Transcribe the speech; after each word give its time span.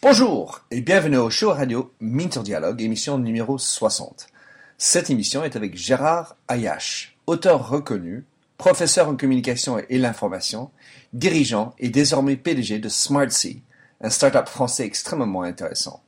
Bonjour 0.00 0.60
et 0.70 0.80
bienvenue 0.80 1.16
au 1.16 1.28
show 1.28 1.50
radio 1.50 1.92
Minter 1.98 2.42
Dialogue, 2.44 2.80
émission 2.82 3.18
numéro 3.18 3.58
60. 3.58 4.28
Cette 4.76 5.10
émission 5.10 5.42
est 5.42 5.56
avec 5.56 5.76
Gérard 5.76 6.36
Ayache, 6.46 7.16
auteur 7.26 7.68
reconnu, 7.68 8.24
professeur 8.58 9.08
en 9.08 9.16
communication 9.16 9.80
et 9.88 9.98
l'information, 9.98 10.70
dirigeant 11.12 11.74
et 11.80 11.88
désormais 11.88 12.36
PDG 12.36 12.78
de 12.78 12.88
SmartSea, 12.88 13.56
un 14.00 14.08
start-up 14.08 14.46
français 14.46 14.84
extrêmement 14.86 15.42
intéressant. 15.42 16.00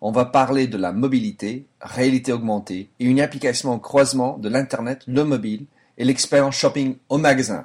On 0.00 0.10
va 0.10 0.24
parler 0.24 0.66
de 0.66 0.76
la 0.76 0.90
mobilité, 0.90 1.66
réalité 1.80 2.32
augmentée 2.32 2.90
et 2.98 3.04
une 3.04 3.20
application 3.20 3.72
au 3.72 3.78
croisement 3.78 4.38
de 4.38 4.48
l'Internet, 4.48 5.02
le 5.06 5.22
mobile 5.22 5.66
et 5.98 6.04
l'expérience 6.04 6.56
shopping 6.56 6.96
au 7.08 7.18
magasin. 7.18 7.64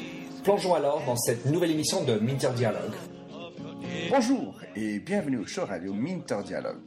Plongeons 0.43 0.73
alors 0.73 1.03
dans 1.05 1.17
cette 1.17 1.45
nouvelle 1.45 1.69
émission 1.69 2.03
de 2.03 2.15
Minter 2.15 2.49
Dialogue. 2.55 2.93
Bonjour 4.09 4.59
et 4.75 4.97
bienvenue 4.97 5.37
au 5.37 5.45
show 5.45 5.65
radio 5.65 5.93
Minter 5.93 6.39
Dialogue. 6.43 6.79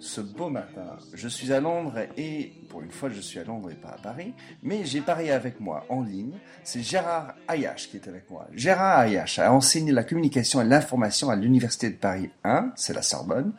Ce 0.00 0.20
beau 0.20 0.50
matin, 0.50 0.98
je 1.14 1.28
suis 1.28 1.52
à 1.52 1.60
Londres 1.60 2.00
et, 2.16 2.52
pour 2.68 2.82
une 2.82 2.90
fois, 2.90 3.08
je 3.08 3.20
suis 3.20 3.38
à 3.38 3.44
Londres 3.44 3.70
et 3.70 3.76
pas 3.76 3.90
à 3.90 3.98
Paris, 3.98 4.34
mais 4.64 4.84
j'ai 4.84 5.00
Paris 5.00 5.30
avec 5.30 5.60
moi 5.60 5.86
en 5.88 6.02
ligne. 6.02 6.32
C'est 6.64 6.82
Gérard 6.82 7.34
Ayache 7.46 7.88
qui 7.90 7.96
est 7.96 8.08
avec 8.08 8.28
moi. 8.28 8.48
Gérard 8.52 8.98
Ayache 8.98 9.38
a 9.38 9.52
enseigné 9.52 9.92
la 9.92 10.02
communication 10.02 10.60
et 10.60 10.64
l'information 10.64 11.30
à 11.30 11.36
l'Université 11.36 11.90
de 11.90 11.96
Paris 11.96 12.30
1, 12.42 12.72
c'est 12.74 12.92
la 12.92 13.02
Sorbonne. 13.02 13.52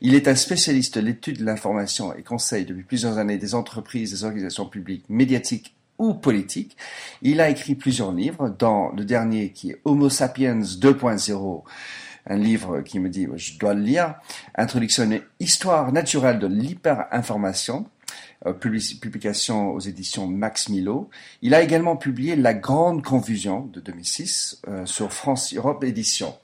Il 0.00 0.16
est 0.16 0.26
un 0.26 0.34
spécialiste 0.34 0.98
de 0.98 1.06
l'étude 1.06 1.38
de 1.38 1.44
l'information 1.44 2.12
et 2.12 2.24
conseille 2.24 2.66
depuis 2.66 2.82
plusieurs 2.82 3.18
années 3.18 3.38
des 3.38 3.54
entreprises, 3.54 4.10
des 4.10 4.24
organisations 4.24 4.66
publiques, 4.66 5.04
médiatiques 5.08 5.76
ou 6.00 6.14
politiques. 6.14 6.76
Il 7.22 7.40
a 7.40 7.48
écrit 7.48 7.76
plusieurs 7.76 8.12
livres, 8.12 8.48
dans 8.58 8.90
le 8.90 9.04
dernier 9.04 9.50
qui 9.50 9.70
est 9.70 9.80
Homo 9.84 10.08
sapiens 10.08 10.58
2.0 10.58 11.62
un 12.26 12.36
livre 12.36 12.80
qui 12.82 12.98
me 12.98 13.08
dit 13.08 13.26
je 13.36 13.58
dois 13.58 13.74
le 13.74 13.82
lire, 13.82 14.14
Introduction 14.54 15.10
et 15.10 15.22
Histoire 15.40 15.90
naturelle 15.90 16.38
de 16.38 16.46
l'hyperinformation, 16.46 17.86
euh, 18.46 18.54
publication 18.54 19.72
aux 19.72 19.80
éditions 19.80 20.26
Max 20.26 20.68
Milo. 20.68 21.10
Il 21.42 21.54
a 21.54 21.60
également 21.60 21.96
publié 21.96 22.36
La 22.36 22.54
Grande 22.54 23.04
Confusion 23.04 23.66
de 23.66 23.80
2006 23.80 24.62
euh, 24.68 24.86
sur 24.86 25.12
France 25.12 25.52
Europe 25.54 25.84
Édition. 25.84 26.34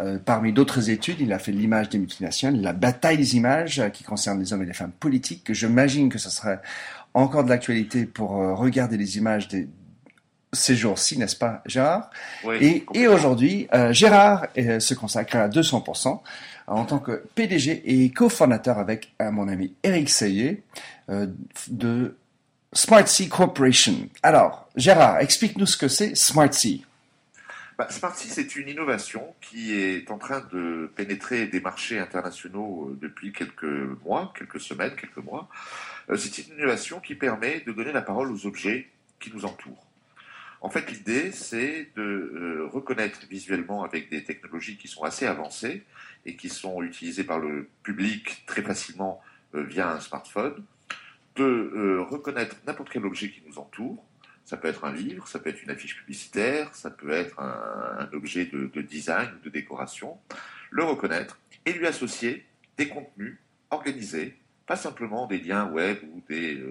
Euh, 0.00 0.18
parmi 0.18 0.52
d'autres 0.52 0.90
études, 0.90 1.20
il 1.20 1.32
a 1.32 1.38
fait 1.38 1.52
l'image 1.52 1.90
des 1.90 1.98
multinationales, 1.98 2.60
la 2.60 2.72
bataille 2.72 3.18
des 3.18 3.36
images 3.36 3.82
qui 3.92 4.04
concerne 4.04 4.40
les 4.40 4.52
hommes 4.52 4.62
et 4.62 4.66
les 4.66 4.72
femmes 4.72 4.92
politiques, 4.98 5.44
que 5.44 5.54
j'imagine 5.54 6.08
que 6.08 6.18
ce 6.18 6.30
serait 6.30 6.60
encore 7.14 7.44
de 7.44 7.48
l'actualité 7.48 8.06
pour 8.06 8.30
regarder 8.30 8.96
les 8.96 9.16
images 9.16 9.48
des, 9.48 9.68
ces 10.54 10.76
jours-ci, 10.76 11.18
n'est-ce 11.18 11.36
pas, 11.36 11.62
Gérard? 11.66 12.10
Oui, 12.44 12.84
Et, 12.94 13.08
aujourd'hui, 13.08 13.68
euh, 13.74 13.92
Gérard 13.92 14.46
euh, 14.56 14.80
se 14.80 14.94
consacre 14.94 15.36
à 15.36 15.48
200% 15.48 16.20
en 16.66 16.84
tant 16.84 16.98
que 16.98 17.24
PDG 17.34 17.82
et 17.84 18.10
cofondateur 18.10 18.78
avec 18.78 19.12
euh, 19.20 19.30
mon 19.30 19.48
ami 19.48 19.74
Eric 19.82 20.08
Seyé 20.08 20.62
de 21.68 22.16
SmartSea 22.72 23.28
Corporation. 23.28 24.08
Alors, 24.22 24.68
Gérard, 24.74 25.18
explique-nous 25.20 25.66
ce 25.66 25.76
que 25.76 25.88
c'est 25.88 26.14
SmartSea. 26.14 26.80
Bah, 27.76 27.88
SmartSea, 27.90 28.28
c'est 28.30 28.56
une 28.56 28.68
innovation 28.68 29.34
qui 29.40 29.74
est 29.74 30.10
en 30.10 30.16
train 30.16 30.42
de 30.52 30.90
pénétrer 30.94 31.46
des 31.46 31.60
marchés 31.60 31.98
internationaux 31.98 32.96
depuis 33.00 33.32
quelques 33.32 33.64
mois, 34.04 34.32
quelques 34.36 34.60
semaines, 34.60 34.94
quelques 34.96 35.24
mois. 35.24 35.48
C'est 36.16 36.38
une 36.38 36.54
innovation 36.54 37.00
qui 37.00 37.14
permet 37.14 37.60
de 37.60 37.72
donner 37.72 37.92
la 37.92 38.02
parole 38.02 38.30
aux 38.30 38.46
objets 38.46 38.88
qui 39.20 39.32
nous 39.32 39.44
entourent. 39.44 39.86
En 40.64 40.70
fait, 40.70 40.90
l'idée, 40.90 41.30
c'est 41.30 41.90
de 41.94 42.02
euh, 42.02 42.68
reconnaître 42.72 43.26
visuellement 43.28 43.84
avec 43.84 44.08
des 44.08 44.24
technologies 44.24 44.78
qui 44.78 44.88
sont 44.88 45.02
assez 45.02 45.26
avancées 45.26 45.84
et 46.24 46.36
qui 46.36 46.48
sont 46.48 46.82
utilisées 46.82 47.24
par 47.24 47.38
le 47.38 47.68
public 47.82 48.44
très 48.46 48.62
facilement 48.62 49.22
euh, 49.54 49.62
via 49.62 49.92
un 49.92 50.00
smartphone, 50.00 50.64
de 51.36 51.44
euh, 51.44 52.00
reconnaître 52.02 52.56
n'importe 52.66 52.88
quel 52.90 53.04
objet 53.04 53.28
qui 53.28 53.42
nous 53.46 53.58
entoure. 53.58 54.02
Ça 54.46 54.56
peut 54.56 54.68
être 54.68 54.84
un 54.86 54.92
livre, 54.92 55.28
ça 55.28 55.38
peut 55.38 55.50
être 55.50 55.62
une 55.62 55.70
affiche 55.70 55.96
publicitaire, 55.96 56.74
ça 56.74 56.90
peut 56.90 57.10
être 57.10 57.38
un, 57.40 58.08
objet 58.14 58.46
de, 58.46 58.80
design 58.80 59.30
ou 59.36 59.44
de 59.44 59.50
décoration. 59.50 60.18
Le 60.70 60.84
reconnaître 60.84 61.38
et 61.66 61.74
lui 61.74 61.86
associer 61.86 62.46
des 62.78 62.88
contenus 62.88 63.38
organisés, 63.70 64.34
pas 64.66 64.76
simplement 64.76 65.26
des 65.26 65.38
liens 65.38 65.70
web 65.70 65.98
ou 66.12 66.22
des 66.28 66.62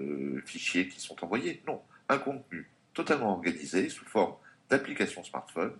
fichiers 0.44 0.88
qui 0.88 1.00
sont 1.00 1.16
envoyés. 1.24 1.62
Non, 1.66 1.80
un 2.08 2.18
contenu 2.18 2.66
totalement 2.92 3.32
organisé 3.32 3.88
sous 3.88 4.04
forme 4.04 4.34
d'application 4.70 5.22
smartphone. 5.22 5.72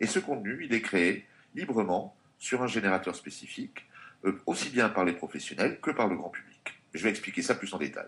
Et 0.00 0.06
ce 0.06 0.18
contenu, 0.18 0.64
il 0.64 0.74
est 0.74 0.82
créé 0.82 1.24
librement 1.54 2.14
sur 2.38 2.62
un 2.62 2.66
générateur 2.66 3.16
spécifique, 3.16 3.86
euh, 4.24 4.38
aussi 4.46 4.68
bien 4.68 4.88
par 4.88 5.04
les 5.04 5.12
professionnels 5.12 5.78
que 5.80 5.90
par 5.90 6.08
le 6.08 6.16
grand 6.16 6.28
public. 6.28 6.74
Je 6.92 7.02
vais 7.02 7.10
expliquer 7.10 7.42
ça 7.42 7.54
plus 7.54 7.72
en 7.72 7.78
détail. 7.78 8.06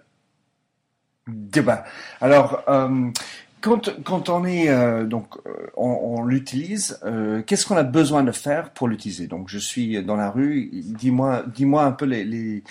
Débat. 1.27 1.85
Alors, 2.21 2.63
euh, 2.69 3.11
quand, 3.61 4.03
quand, 4.03 4.29
on 4.29 4.45
est 4.45 4.69
euh, 4.71 5.05
donc 5.05 5.37
on, 5.77 6.25
l'utilise, 6.25 7.01
qu'est-ce 7.47 7.67
qu'on 7.67 7.77
a 7.77 7.83
besoin 7.83 8.23
de 8.23 8.33
faire 8.33 8.71
pour 8.71 8.89
l'utiliser? 8.89 9.27
Donc, 9.27 9.49
je 9.49 9.59
suis 9.59 10.03
dans 10.05 10.17
la 10.17 10.31
rue. 10.31 10.71
Dis-moi, 10.73 11.45
dis-moi 11.55 11.85
un 11.85 11.93
peu 11.93 12.07
les, 12.07 12.25
les, 12.25 12.63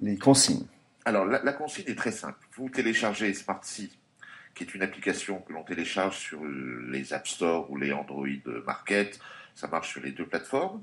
les 0.00 0.18
consignes. 0.18 0.66
Alors, 1.04 1.24
la, 1.24 1.52
consigne 1.52 1.86
est 1.86 1.96
très 1.96 2.12
simple. 2.12 2.38
Vous 2.56 2.68
téléchargez 2.68 3.32
SmartSea 3.32 3.88
qui 4.54 4.64
est 4.64 4.74
une 4.74 4.82
application 4.82 5.40
que 5.40 5.52
l'on 5.52 5.62
télécharge 5.62 6.18
sur 6.18 6.44
les 6.44 7.12
App 7.12 7.26
Store 7.26 7.70
ou 7.70 7.76
les 7.76 7.92
Android 7.92 8.26
Market. 8.66 9.20
Ça 9.54 9.68
marche 9.68 9.90
sur 9.90 10.02
les 10.02 10.10
deux 10.10 10.26
plateformes. 10.26 10.82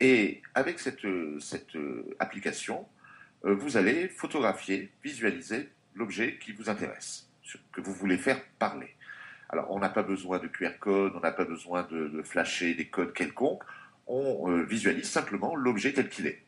Et 0.00 0.42
avec 0.54 0.80
cette, 0.80 1.06
cette 1.40 1.76
application, 2.18 2.86
euh, 3.44 3.54
vous 3.54 3.76
allez 3.76 4.08
photographier, 4.08 4.90
visualiser 5.04 5.68
l'objet 5.94 6.38
qui 6.38 6.52
vous 6.52 6.68
intéresse, 6.68 7.28
que 7.72 7.80
vous 7.80 7.92
voulez 7.92 8.18
faire 8.18 8.42
parler. 8.58 8.94
Alors, 9.48 9.70
on 9.70 9.78
n'a 9.78 9.88
pas 9.88 10.02
besoin 10.02 10.38
de 10.38 10.48
QR 10.48 10.78
code, 10.80 11.12
on 11.14 11.20
n'a 11.20 11.30
pas 11.30 11.44
besoin 11.44 11.84
de, 11.84 12.22
flasher 12.22 12.74
des 12.74 12.88
codes 12.88 13.12
quelconques, 13.12 13.62
on 14.06 14.50
euh, 14.50 14.64
visualise 14.64 15.08
simplement 15.08 15.54
l'objet 15.54 15.92
tel 15.92 16.08
qu'il 16.08 16.26
est. 16.26 16.42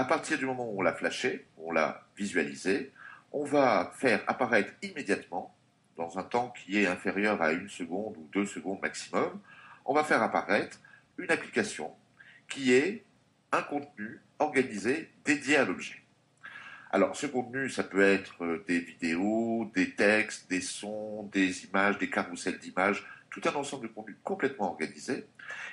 À 0.00 0.04
partir 0.04 0.38
du 0.38 0.46
moment 0.46 0.66
où 0.66 0.78
on 0.78 0.80
l'a 0.80 0.94
flashé, 0.94 1.44
on 1.58 1.72
l'a 1.72 2.06
visualisé, 2.16 2.90
on 3.32 3.44
va 3.44 3.92
faire 3.98 4.22
apparaître 4.28 4.72
immédiatement 4.80 5.54
dans 5.98 6.18
un 6.18 6.22
temps 6.22 6.54
qui 6.56 6.80
est 6.80 6.86
inférieur 6.86 7.42
à 7.42 7.52
une 7.52 7.68
seconde 7.68 8.16
ou 8.16 8.26
deux 8.32 8.46
secondes 8.46 8.80
maximum, 8.80 9.38
on 9.84 9.92
va 9.92 10.02
faire 10.02 10.22
apparaître 10.22 10.80
une 11.18 11.30
application 11.30 11.92
qui 12.48 12.72
est 12.72 13.04
un 13.52 13.60
contenu 13.60 14.22
organisé 14.38 15.10
dédié 15.26 15.58
à 15.58 15.66
l'objet. 15.66 16.00
Alors 16.90 17.14
ce 17.14 17.26
contenu, 17.26 17.68
ça 17.68 17.84
peut 17.84 18.00
être 18.00 18.42
euh, 18.42 18.64
des 18.66 18.80
vidéos, 18.80 19.70
des 19.74 19.90
textes, 19.90 20.48
des 20.48 20.62
sons, 20.62 21.24
des 21.30 21.66
images, 21.66 21.98
des 21.98 22.08
carousels 22.08 22.58
d'images, 22.58 23.06
tout 23.30 23.40
un 23.44 23.54
ensemble 23.54 23.88
de 23.88 23.92
contenus 23.92 24.16
complètement 24.24 24.70
organisé. 24.72 25.26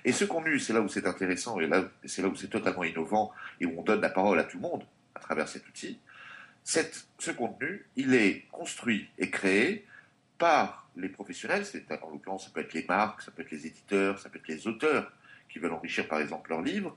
Et 0.06 0.12
ce 0.12 0.26
contenu, 0.26 0.60
c'est 0.60 0.74
là 0.74 0.82
où 0.82 0.88
c'est 0.88 1.08
intéressant 1.08 1.60
et 1.60 1.68
là, 1.68 1.84
c'est 2.06 2.22
là 2.22 2.28
où 2.28 2.36
c'est 2.36 2.50
totalement 2.50 2.84
innovant 2.84 3.32
et 3.60 3.66
où 3.66 3.80
on 3.80 3.84
donne 3.84 4.02
la 4.02 4.10
parole 4.10 4.40
à 4.40 4.44
tout 4.44 4.58
le 4.58 4.64
monde 4.64 4.84
à 5.16 5.20
travers 5.20 5.48
cet 5.48 5.68
outil. 5.68 6.00
ce 6.64 7.32
contenu, 7.32 7.86
il 7.96 8.14
est 8.14 8.46
construit 8.52 9.10
et 9.18 9.30
créé 9.30 9.86
par 10.38 10.88
les 10.96 11.10
professionnels, 11.10 11.66
c'est 11.66 11.92
en 11.92 12.10
l'occurrence 12.10 12.46
ça 12.46 12.52
peut 12.54 12.62
être 12.62 12.74
les 12.74 12.86
marques, 12.86 13.22
ça 13.22 13.32
peut 13.32 13.42
être 13.42 13.52
les 13.52 13.68
éditeurs, 13.68 14.20
ça 14.20 14.30
peut 14.30 14.38
être 14.38 14.48
les 14.48 14.68
auteurs 14.68 15.12
qui 15.50 15.60
veulent 15.60 15.74
enrichir 15.74 16.08
par 16.08 16.20
exemple 16.20 16.50
leurs 16.50 16.62
livres, 16.62 16.96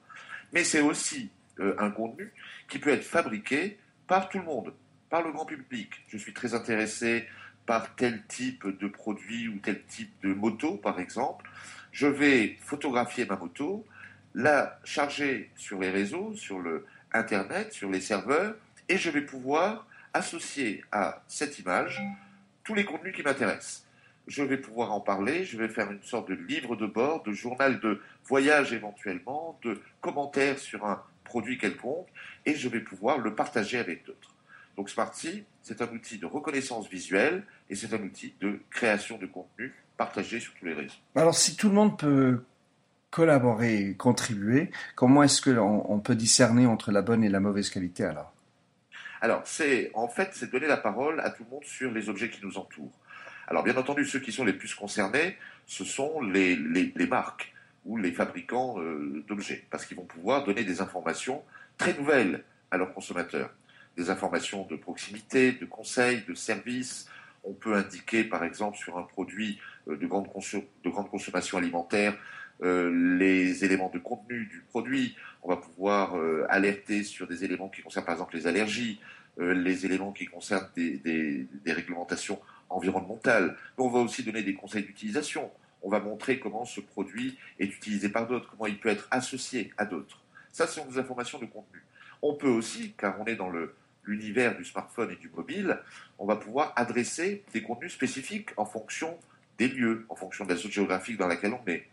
mais 0.52 0.64
c'est 0.64 0.80
aussi 0.80 1.30
euh, 1.60 1.74
un 1.78 1.90
contenu 1.90 2.32
qui 2.68 2.78
peut 2.78 2.90
être 2.90 3.04
fabriqué 3.04 3.78
par 4.06 4.28
tout 4.28 4.38
le 4.38 4.44
monde, 4.44 4.74
par 5.08 5.22
le 5.22 5.32
grand 5.32 5.44
public. 5.44 5.90
Je 6.08 6.18
suis 6.18 6.32
très 6.32 6.54
intéressé 6.54 7.26
par 7.70 7.94
tel 7.94 8.20
type 8.26 8.66
de 8.80 8.88
produit 8.88 9.46
ou 9.46 9.60
tel 9.60 9.80
type 9.84 10.12
de 10.24 10.34
moto 10.34 10.74
par 10.74 10.98
exemple. 10.98 11.48
Je 11.92 12.08
vais 12.08 12.56
photographier 12.60 13.26
ma 13.26 13.36
moto, 13.36 13.86
la 14.34 14.80
charger 14.82 15.50
sur 15.54 15.78
les 15.78 15.90
réseaux, 15.90 16.34
sur 16.34 16.58
le 16.58 16.84
Internet, 17.12 17.72
sur 17.72 17.88
les 17.88 18.00
serveurs, 18.00 18.56
et 18.88 18.98
je 18.98 19.08
vais 19.08 19.20
pouvoir 19.20 19.86
associer 20.14 20.82
à 20.90 21.22
cette 21.28 21.60
image 21.60 22.02
tous 22.64 22.74
les 22.74 22.84
contenus 22.84 23.14
qui 23.14 23.22
m'intéressent. 23.22 23.86
je 24.26 24.42
vais 24.42 24.56
pouvoir 24.56 24.90
en 24.90 25.00
parler, 25.00 25.44
je 25.44 25.56
vais 25.56 25.68
faire 25.68 25.92
une 25.92 26.02
sorte 26.02 26.28
de 26.28 26.34
livre 26.34 26.74
de 26.74 26.86
bord, 26.86 27.22
de 27.22 27.30
journal 27.30 27.78
de 27.78 28.02
voyage 28.24 28.72
éventuellement, 28.72 29.60
de 29.62 29.80
commentaires 30.00 30.58
sur 30.58 30.86
un 30.86 31.00
produit 31.22 31.56
quelconque, 31.56 32.08
et 32.46 32.56
je 32.56 32.68
vais 32.68 32.80
pouvoir 32.80 33.18
le 33.18 33.32
partager 33.36 33.78
avec 33.78 34.04
d'autres. 34.06 34.29
Donc 34.80 34.88
Smarty, 34.88 35.44
c'est 35.60 35.82
un 35.82 35.88
outil 35.88 36.16
de 36.16 36.24
reconnaissance 36.24 36.88
visuelle 36.88 37.42
et 37.68 37.76
c'est 37.76 37.92
un 37.92 38.02
outil 38.02 38.34
de 38.40 38.60
création 38.70 39.18
de 39.18 39.26
contenu 39.26 39.74
partagé 39.98 40.40
sur 40.40 40.54
tous 40.54 40.64
les 40.64 40.72
réseaux. 40.72 40.94
Alors 41.14 41.34
si 41.34 41.54
tout 41.54 41.68
le 41.68 41.74
monde 41.74 41.98
peut 41.98 42.44
collaborer, 43.10 43.94
contribuer, 43.98 44.70
comment 44.94 45.22
est-ce 45.22 45.42
qu'on 45.42 45.84
on 45.86 46.00
peut 46.00 46.14
discerner 46.14 46.64
entre 46.64 46.92
la 46.92 47.02
bonne 47.02 47.22
et 47.22 47.28
la 47.28 47.40
mauvaise 47.40 47.68
qualité 47.68 48.04
alors? 48.04 48.32
Alors 49.20 49.42
c'est 49.44 49.90
en 49.92 50.08
fait 50.08 50.30
c'est 50.32 50.50
donner 50.50 50.66
la 50.66 50.78
parole 50.78 51.20
à 51.20 51.28
tout 51.28 51.44
le 51.44 51.50
monde 51.50 51.64
sur 51.66 51.92
les 51.92 52.08
objets 52.08 52.30
qui 52.30 52.40
nous 52.42 52.56
entourent. 52.56 52.98
Alors 53.48 53.62
bien 53.62 53.76
entendu 53.76 54.06
ceux 54.06 54.20
qui 54.20 54.32
sont 54.32 54.46
les 54.46 54.54
plus 54.54 54.74
concernés, 54.74 55.36
ce 55.66 55.84
sont 55.84 56.22
les, 56.22 56.56
les, 56.56 57.06
marques 57.06 57.52
ou 57.84 57.98
les 57.98 58.12
fabricants 58.12 58.80
euh, 58.80 59.22
d'objets 59.28 59.62
parce 59.70 59.84
qu'ils 59.84 59.98
vont 59.98 60.06
pouvoir 60.06 60.42
donner 60.42 60.64
des 60.64 60.80
informations 60.80 61.42
très 61.76 61.92
nouvelles 61.92 62.44
à 62.70 62.78
leurs 62.78 62.94
consommateurs 62.94 63.50
des 63.96 64.10
informations 64.10 64.66
de 64.66 64.76
proximité, 64.76 65.52
de 65.52 65.66
conseils, 65.66 66.22
de 66.28 66.34
services. 66.34 67.08
On 67.44 67.52
peut 67.52 67.74
indiquer, 67.74 68.24
par 68.24 68.44
exemple, 68.44 68.76
sur 68.76 68.98
un 68.98 69.02
produit 69.02 69.58
euh, 69.88 69.96
de 69.96 70.06
grande, 70.06 70.26
de 70.26 70.90
grande 70.90 71.10
consommation 71.10 71.58
alimentaire, 71.58 72.16
euh, 72.62 73.16
les 73.18 73.64
éléments 73.64 73.90
de 73.90 73.98
contenu 73.98 74.46
du 74.46 74.60
produit. 74.68 75.16
On 75.42 75.48
va 75.48 75.56
pouvoir 75.56 76.16
euh, 76.16 76.46
alerter 76.50 77.02
sur 77.02 77.26
des 77.26 77.44
éléments 77.44 77.68
qui 77.68 77.82
concernent, 77.82 78.04
par 78.04 78.14
exemple, 78.14 78.36
les 78.36 78.46
allergies, 78.46 79.00
les 79.38 79.86
éléments 79.86 80.12
qui 80.12 80.26
concernent 80.26 80.68
des 80.74 81.48
réglementations 81.64 82.38
environnementales. 82.68 83.56
on 83.78 83.88
va 83.88 84.00
aussi 84.00 84.22
donner 84.22 84.42
des 84.42 84.54
conseils 84.54 84.82
d'utilisation. 84.82 85.50
On 85.82 85.88
va 85.88 86.00
montrer 86.00 86.38
comment 86.38 86.64
ce 86.64 86.80
produit 86.80 87.38
est 87.58 87.66
utilisé 87.66 88.08
par 88.08 88.26
d'autres, 88.26 88.50
comment 88.50 88.66
il 88.66 88.78
peut 88.78 88.88
être 88.88 89.08
associé 89.10 89.72
à 89.78 89.84
d'autres. 89.86 90.22
Ça, 90.52 90.66
ce 90.66 90.80
sont 90.80 90.86
des 90.86 90.98
informations 90.98 91.38
de 91.38 91.46
contenu. 91.46 91.82
On 92.22 92.34
peut 92.34 92.48
aussi, 92.48 92.92
car 92.98 93.18
on 93.20 93.24
est 93.24 93.36
dans 93.36 93.48
le, 93.48 93.74
l'univers 94.10 94.56
du 94.56 94.64
smartphone 94.64 95.10
et 95.10 95.16
du 95.16 95.30
mobile, 95.30 95.78
on 96.18 96.26
va 96.26 96.36
pouvoir 96.36 96.72
adresser 96.76 97.42
des 97.52 97.62
contenus 97.62 97.92
spécifiques 97.92 98.50
en 98.56 98.66
fonction 98.66 99.16
des 99.58 99.68
lieux, 99.68 100.04
en 100.08 100.16
fonction 100.16 100.44
de 100.44 100.50
la 100.50 100.56
zone 100.56 100.72
géographique 100.72 101.16
dans 101.16 101.28
laquelle 101.28 101.54
on 101.54 101.68
est. 101.68 101.86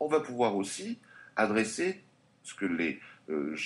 On 0.00 0.08
va 0.08 0.20
pouvoir 0.20 0.56
aussi 0.56 0.98
adresser 1.36 2.00
ce 2.42 2.54
que 2.54 2.64
les, 2.64 3.00
euh, 3.30 3.56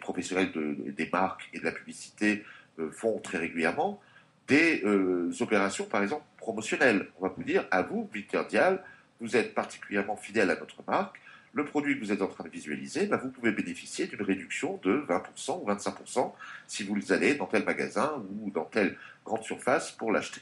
professionnels 0.00 0.50
des 0.94 1.08
marques 1.12 1.48
et 1.52 1.60
de 1.60 1.64
la 1.64 1.72
publicité 1.72 2.44
euh, 2.78 2.90
font 2.90 3.18
très 3.18 3.38
régulièrement, 3.38 4.00
des 4.48 4.82
euh, 4.84 5.30
opérations, 5.40 5.84
par 5.84 6.02
exemple, 6.02 6.24
promotionnelles. 6.38 7.06
On 7.18 7.22
va 7.22 7.32
vous 7.36 7.44
dire, 7.44 7.66
à 7.70 7.82
vous, 7.82 8.08
Victor 8.12 8.46
Dial, 8.46 8.82
vous 9.20 9.36
êtes 9.36 9.54
particulièrement 9.54 10.16
fidèle 10.16 10.50
à 10.50 10.56
notre 10.56 10.82
marque, 10.88 11.20
le 11.52 11.64
produit 11.64 11.98
que 11.98 12.04
vous 12.04 12.12
êtes 12.12 12.22
en 12.22 12.28
train 12.28 12.44
de 12.44 12.48
visualiser, 12.48 13.06
bah, 13.06 13.16
vous 13.16 13.30
pouvez 13.30 13.52
bénéficier 13.52 14.06
d'une 14.06 14.22
réduction 14.22 14.78
de 14.82 15.04
20% 15.08 15.62
ou 15.62 15.68
25% 15.68 16.32
si 16.66 16.84
vous 16.84 17.12
allez 17.12 17.34
dans 17.34 17.46
tel 17.46 17.64
magasin 17.64 18.22
ou 18.30 18.50
dans 18.50 18.64
telle 18.64 18.96
grande 19.24 19.42
surface 19.42 19.90
pour 19.92 20.12
l'acheter. 20.12 20.40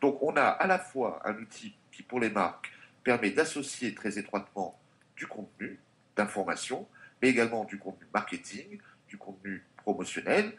Donc 0.00 0.22
on 0.22 0.36
a 0.36 0.42
à 0.42 0.66
la 0.66 0.78
fois 0.78 1.22
un 1.24 1.36
outil 1.36 1.74
qui 1.90 2.02
pour 2.02 2.20
les 2.20 2.30
marques 2.30 2.70
permet 3.02 3.30
d'associer 3.30 3.94
très 3.94 4.18
étroitement 4.18 4.78
du 5.16 5.26
contenu 5.26 5.78
d'information, 6.16 6.86
mais 7.20 7.28
également 7.28 7.64
du 7.64 7.78
contenu 7.78 8.06
marketing, 8.12 8.78
du 9.08 9.16
contenu 9.16 9.62
promotionnel, 9.76 10.52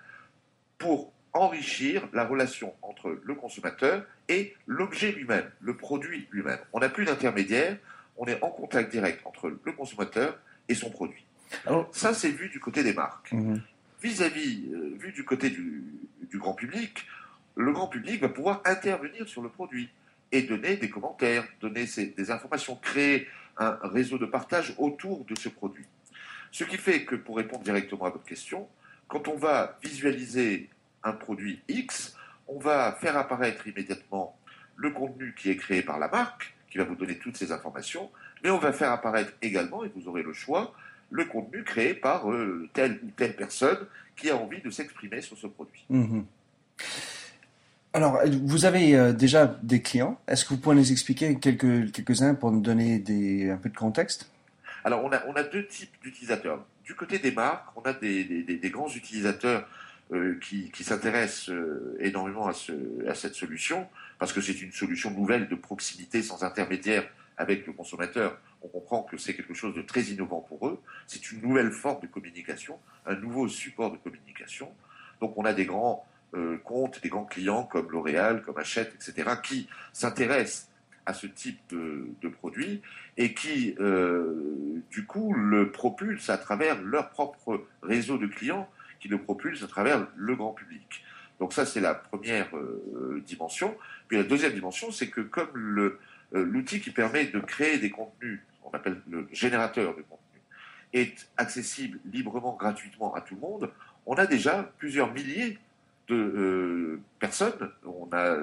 pour 0.78 1.14
enrichir 1.34 2.08
la 2.14 2.26
relation 2.26 2.74
entre 2.82 3.20
le 3.24 3.36
consommateur 3.36 4.06
et 4.30 4.56
l'objet 4.68 5.12
lui-même, 5.12 5.50
le 5.60 5.76
produit 5.76 6.28
lui-même. 6.32 6.60
On 6.74 6.80
n'a 6.80 6.90
plus 6.90 7.06
d'intermédiaire, 7.06 7.78
on 8.18 8.26
est 8.26 8.42
en 8.44 8.50
contact 8.50 8.92
direct 8.92 9.22
entre 9.26 9.50
le 9.50 9.72
consommateur 9.72 10.38
et 10.68 10.76
son 10.76 10.90
produit. 10.90 11.26
ça, 11.92 12.14
c'est 12.14 12.32
vu 12.32 12.50
du 12.50 12.60
côté 12.60 12.84
des 12.84 12.94
marques. 12.94 13.32
Mhm. 13.32 13.62
Vis-à-vis, 14.02 14.66
euh, 14.74 14.96
vu 14.98 15.12
du 15.12 15.24
côté 15.24 15.50
du, 15.50 15.84
grand 16.34 16.54
public, 16.54 17.06
le 17.56 17.72
grand 17.72 17.88
public 17.88 18.20
va 18.22 18.30
pouvoir 18.30 18.62
intervenir 18.66 19.28
sur 19.28 19.42
le 19.42 19.50
produit 19.50 19.90
et 20.32 20.42
donner 20.42 20.78
des 20.78 20.90
commentaires, 20.90 21.46
donner 21.62 21.86
des 21.86 22.32
informations, 22.32 22.76
créer 22.76 23.28
un 23.58 23.78
réseau 23.84 24.18
de 24.18 24.26
partage 24.26 24.74
autour 24.80 25.26
de 25.26 25.38
ce 25.38 25.48
produit. 25.48 25.86
Ce 26.52 26.64
qui 26.64 26.78
fait 26.78 27.06
que, 27.06 27.16
pour 27.16 27.38
répondre 27.38 27.64
directement 27.64 28.06
à 28.06 28.10
votre 28.10 28.26
question, 28.26 28.68
quand 29.08 29.28
on 29.28 29.38
va 29.38 29.78
visualiser 29.84 30.70
un 31.04 31.14
produit 31.14 31.62
X, 31.68 32.16
on 32.48 32.60
va 32.60 32.94
faire 32.94 33.16
apparaître 33.16 33.68
immédiatement 33.68 34.38
le 34.76 34.90
contenu 34.90 35.36
qui 35.38 35.50
est 35.50 35.58
créé 35.58 35.82
par 35.82 36.00
la 36.00 36.08
marque, 36.08 36.54
qui 36.74 36.80
va 36.80 36.86
vous 36.86 36.96
donner 36.96 37.20
toutes 37.20 37.38
ces 37.38 37.52
informations, 37.52 38.10
mais 38.44 38.50
on 38.50 38.58
va 38.58 38.74
faire 38.74 38.92
apparaître 38.92 39.32
également, 39.44 39.86
et 39.86 39.92
vous 39.96 40.08
aurez 40.08 40.24
le 40.24 40.34
choix, 40.34 40.74
le 41.12 41.24
contenu 41.26 41.64
créé 41.64 41.94
par 41.94 42.32
euh, 42.32 42.68
telle 42.74 43.00
ou 43.04 43.12
telle 43.16 43.36
personne 43.36 43.78
qui 44.16 44.32
a 44.32 44.36
envie 44.36 44.60
de 44.60 44.72
s'exprimer 44.72 45.22
sur 45.22 45.38
ce 45.38 45.46
produit. 45.46 45.86
Mhm. 45.92 46.26
Alors, 47.94 48.22
vous 48.44 48.66
avez 48.66 48.96
euh, 48.96 49.14
déjà 49.14 49.46
des 49.62 49.84
clients. 49.84 50.20
Est-ce 50.28 50.46
que 50.46 50.56
vous 50.56 50.60
pouvez 50.60 50.76
nous 50.76 50.92
expliquer 50.92 51.38
quelques, 51.38 51.92
quelques-uns 51.92 52.34
pour 52.34 52.52
nous 52.52 52.62
donner 52.62 52.98
des, 52.98 53.52
un 53.52 53.58
peu 53.58 53.70
de 53.70 53.78
contexte? 53.78 54.32
Alors, 54.84 55.06
on 55.06 55.12
a, 55.12 55.22
on 55.28 55.34
a 55.34 55.44
deux 55.44 55.68
types 55.68 55.94
d'utilisateurs. 56.02 56.66
Du 56.84 56.96
côté 56.96 57.20
des 57.20 57.32
marques, 57.32 57.68
on 57.76 57.82
a 57.82 57.94
des, 57.94 58.24
des, 58.24 58.70
grands 58.72 58.90
utilisateurs 58.90 59.68
qui, 60.42 60.70
qui 60.72 60.84
s'intéressent 60.84 61.52
énormément 62.00 62.48
à, 62.48 62.54
ce, 62.54 62.74
à 63.08 63.16
cette 63.16 63.36
solution 63.36 63.88
parce 64.20 64.32
que 64.32 64.42
c'est 64.42 64.62
une 64.62 64.72
solution 64.72 65.12
nouvelle 65.12 65.48
de 65.48 65.56
proximité 65.56 66.22
sans 66.22 66.44
intermédiaire 66.44 67.10
avec 67.38 67.66
le 67.68 67.74
consommateur. 67.74 68.38
On 68.62 68.68
comprend 68.68 69.04
que 69.04 69.18
c'est 69.18 69.34
quelque 69.34 69.54
chose 69.54 69.76
de 69.76 69.82
très 69.82 70.04
innovant 70.04 70.42
pour 70.42 70.68
eux. 70.68 70.80
C'est 71.08 71.32
une 71.32 71.42
nouvelle 71.42 71.72
forme 71.72 72.02
de 72.02 72.08
communication, 72.08 72.80
un 73.06 73.16
nouveau 73.16 73.48
support 73.48 73.92
de 73.92 73.98
communication. 73.98 74.72
Donc 75.20 75.38
on 75.38 75.46
a 75.46 75.54
des 75.54 75.66
grands 75.66 76.06
euh, 76.36 76.58
comptes, 76.64 77.02
des 77.02 77.10
grands 77.10 77.26
clients 77.26 77.64
comme 77.64 77.92
L'Oréal, 77.92 78.44
comme 78.44 78.58
Hachette, 78.58 78.94
etc., 78.96 79.32
qui 79.44 79.68
s'intéressent 79.92 80.70
à 81.06 81.14
ce 81.14 81.28
type 81.28 81.60
de, 81.70 82.30
produit 82.30 82.82
et 83.18 83.34
qui, 83.34 83.76
euh, 83.80 84.82
du 84.90 85.06
coup, 85.06 85.34
le 85.34 85.70
propulsent 85.70 86.30
à 86.30 86.38
travers 86.38 86.82
leur 86.82 87.10
propre 87.10 87.66
réseau 87.82 88.18
de 88.18 88.28
clients, 88.28 88.70
qui 89.04 89.10
le 89.10 89.18
propulsent 89.18 89.64
à 89.64 89.68
travers 89.68 90.08
le 90.16 90.34
grand 90.34 90.54
public. 90.54 91.04
Donc 91.38 91.52
ça, 91.52 91.66
c'est 91.66 91.82
la 91.82 91.94
première 91.94 92.48
euh, 92.56 93.22
dimension. 93.28 93.76
Puis 94.08 94.16
la 94.16 94.24
deuxième 94.24 94.54
dimension, 94.54 94.92
c'est 94.92 95.10
que 95.10 95.20
comme 95.20 95.50
euh, 95.58 96.00
l'outil 96.32 96.80
qui 96.80 96.90
permet 96.90 97.26
de 97.26 97.42
créer 97.42 97.80
des 97.80 97.90
contenus, 97.90 98.40
on 98.64 98.72
appelle 98.72 99.02
le 99.12 99.28
générateur 99.34 99.94
de 99.94 100.04
contenu, 100.04 100.40
est 100.94 101.28
accessible 101.36 102.00
librement, 102.06 102.56
gratuitement 102.56 103.14
à 103.14 103.20
tout 103.20 103.36
le 103.36 103.42
monde, 103.42 103.70
on 104.06 104.14
a 104.16 104.26
déjà 104.26 104.72
plusieurs 104.78 105.12
milliers 105.12 105.60
de 106.08 106.16
euh, 106.16 107.02
personnes, 107.20 107.72
on 107.86 108.08
a 108.14 108.38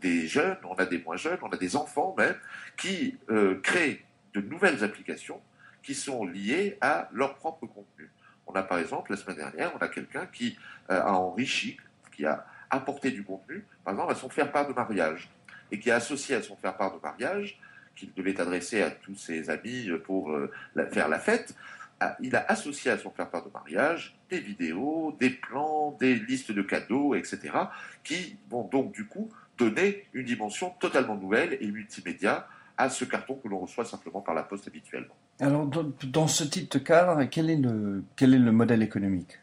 des 0.00 0.26
jeunes, 0.26 0.56
on 0.64 0.76
a 0.76 0.86
des 0.86 0.98
moins 1.02 1.18
jeunes, 1.18 1.38
on 1.42 1.50
a 1.50 1.58
des 1.58 1.76
enfants 1.76 2.14
même, 2.16 2.36
qui 2.78 3.18
créent 3.62 4.02
de 4.32 4.40
nouvelles 4.40 4.82
applications 4.82 5.42
qui 5.82 5.94
sont 5.94 6.24
liées 6.24 6.78
à 6.80 7.10
leur 7.12 7.34
propre 7.34 7.66
contenu. 7.66 8.08
On 8.46 8.52
a 8.54 8.62
par 8.62 8.78
exemple, 8.78 9.12
la 9.12 9.16
semaine 9.16 9.36
dernière, 9.36 9.72
on 9.74 9.78
a 9.78 9.88
quelqu'un 9.88 10.26
qui 10.26 10.58
a 10.88 11.12
enrichi 11.12 11.78
qui 12.10 12.26
a 12.26 12.44
apporté 12.68 13.10
du 13.10 13.24
contenu, 13.24 13.64
par 13.84 13.94
exemple 13.94 14.12
à 14.12 14.14
son 14.14 14.28
faire-part 14.28 14.68
de 14.68 14.72
mariage, 14.72 15.30
et 15.72 15.78
qui 15.78 15.90
a 15.90 15.96
associé 15.96 16.34
à 16.34 16.42
son 16.42 16.56
faire-part 16.56 16.94
de 16.94 17.00
mariage, 17.00 17.58
qu'il 17.96 18.12
devait 18.14 18.40
adresser 18.40 18.82
à 18.82 18.90
tous 18.90 19.14
ses 19.14 19.50
amis 19.50 19.90
pour 20.04 20.30
euh, 20.30 20.50
faire 20.90 21.08
la 21.08 21.18
fête, 21.18 21.54
il 22.20 22.34
a 22.34 22.44
associé 22.48 22.90
à 22.90 22.98
son 22.98 23.10
faire-part 23.10 23.44
de 23.44 23.50
mariage 23.50 24.16
des 24.30 24.40
vidéos, 24.40 25.16
des 25.20 25.30
plans, 25.30 25.92
des 26.00 26.14
listes 26.14 26.52
de 26.52 26.62
cadeaux, 26.62 27.14
etc., 27.14 27.52
qui 28.02 28.38
vont 28.48 28.64
donc 28.64 28.92
du 28.92 29.06
coup 29.06 29.30
donner 29.58 30.06
une 30.14 30.24
dimension 30.24 30.70
totalement 30.80 31.16
nouvelle 31.16 31.58
et 31.60 31.66
multimédia 31.66 32.48
à 32.78 32.88
ce 32.88 33.04
carton 33.04 33.34
que 33.34 33.48
l'on 33.48 33.58
reçoit 33.58 33.84
simplement 33.84 34.22
par 34.22 34.34
la 34.34 34.42
poste 34.42 34.66
habituellement. 34.66 35.16
Alors, 35.40 35.66
dans 35.66 36.28
ce 36.28 36.44
type 36.44 36.70
de 36.70 36.78
cadre, 36.78 37.24
quel 37.24 37.50
est 37.50 37.56
le, 37.56 38.52
modèle 38.52 38.82
économique? 38.82 39.38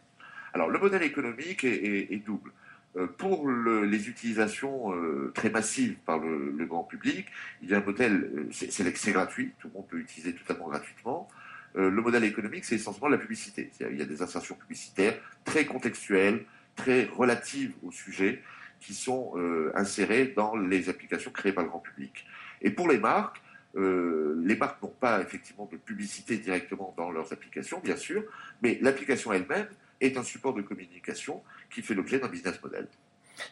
Alors, 0.54 0.70
le 0.70 0.80
modèle 0.80 1.04
économique 1.04 1.64
est 1.64 2.24
double. 2.26 2.52
Euh, 2.98 3.06
pour 3.06 3.48
les 3.50 4.10
utilisations 4.10 4.94
euh, 4.94 5.32
très 5.36 5.50
massives 5.50 5.96
par 6.06 6.20
le, 6.20 6.66
grand 6.66 6.84
public, 6.84 7.28
il 7.62 7.70
y 7.70 7.76
a 7.76 7.78
un 7.78 7.84
modèle, 7.84 8.32
euh, 8.36 8.48
c'est 8.52 9.12
gratuit, 9.12 9.54
tout 9.60 9.68
le 9.68 9.74
monde 9.74 9.88
peut 9.88 10.00
utiliser 10.00 10.34
totalement 10.34 10.70
gratuitement. 10.70 11.28
le 11.76 12.02
modèle 12.02 12.24
économique, 12.24 12.66
c'est 12.66 12.76
essentiellement 12.76 13.10
la 13.10 13.20
publicité. 13.20 13.70
Il 13.80 13.98
y 13.98 14.02
a 14.02 14.06
des 14.06 14.22
insertions 14.22 14.56
publicitaires 14.56 15.16
très 15.46 15.66
contextuelles, 15.66 16.46
très 16.76 17.06
relatives 17.06 17.74
au 17.84 17.92
sujet, 17.92 18.42
qui 18.80 18.94
sont 18.96 19.34
insérées 19.76 20.34
dans 20.36 20.56
les 20.56 20.90
applications 20.90 21.32
créées 21.32 21.52
par 21.52 21.64
le 21.64 21.70
grand 21.70 21.80
public. 21.80 22.26
Et 22.62 22.72
pour 22.72 22.88
les 22.88 22.98
marques, 22.98 23.42
les 23.76 24.56
marques 24.56 24.82
n'ont 24.82 24.94
pas 25.00 25.22
effectivement 25.22 25.70
de 25.72 25.78
publicité 25.78 26.38
directement 26.38 26.94
dans 26.98 27.12
leurs 27.12 27.32
applications, 27.32 27.80
bien 27.80 27.98
sûr, 27.98 28.24
mais 28.64 28.80
l'application 28.82 29.34
elle-même 29.34 29.68
est 30.02 30.18
un 30.18 30.24
support 30.24 30.54
de 30.54 30.62
communication 30.62 31.44
qui 31.70 31.82
fait 31.82 31.94
l'objet 31.94 32.20
d'un 32.20 32.28
business 32.28 32.62
model. 32.64 32.88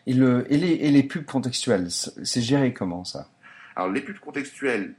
Et, 0.07 0.13
le, 0.13 0.51
et, 0.51 0.57
les, 0.57 0.71
et 0.71 0.89
les 0.89 1.03
pubs 1.03 1.25
contextuelles, 1.25 1.91
c'est 1.91 2.41
géré 2.41 2.73
comment 2.73 3.03
ça? 3.03 3.29
Alors 3.75 3.91
les 3.91 4.01
pubs 4.01 4.19
contextuelles 4.19 4.95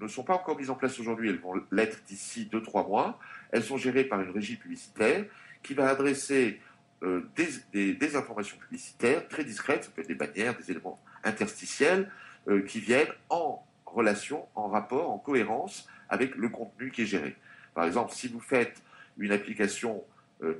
ne 0.00 0.08
sont 0.08 0.22
pas 0.22 0.34
encore 0.34 0.58
mises 0.58 0.70
en 0.70 0.74
place 0.74 0.98
aujourd'hui, 0.98 1.30
elles 1.30 1.40
vont 1.40 1.54
l'être 1.70 2.02
d'ici 2.06 2.48
2-3 2.52 2.86
mois. 2.86 3.18
Elles 3.50 3.62
sont 3.62 3.76
gérées 3.76 4.04
par 4.04 4.20
une 4.20 4.30
régie 4.30 4.56
publicitaire 4.56 5.24
qui 5.62 5.74
va 5.74 5.88
adresser 5.88 6.60
euh, 7.02 7.22
des, 7.36 8.16
informations 8.16 8.56
publicitaires 8.58 9.26
très 9.28 9.44
discrètes, 9.44 9.84
ça 9.84 9.90
peut 9.94 10.02
être 10.02 10.08
des 10.08 10.14
bannières, 10.14 10.56
des 10.56 10.70
éléments 10.70 11.00
interstitiels, 11.24 12.10
euh, 12.48 12.62
qui 12.62 12.80
viennent 12.80 13.08
en 13.28 13.64
relation, 13.94 14.46
en 14.54 14.68
rapport, 14.68 15.10
en 15.10 15.18
cohérence 15.18 15.88
avec 16.08 16.34
le 16.36 16.48
contenu 16.48 16.90
qui 16.90 17.02
est 17.02 17.06
géré. 17.06 17.36
Par 17.74 17.84
exemple, 17.84 18.12
si 18.12 18.28
vous 18.28 18.40
faites 18.40 18.82
une 19.18 19.32
application 19.32 20.02
euh, 20.42 20.54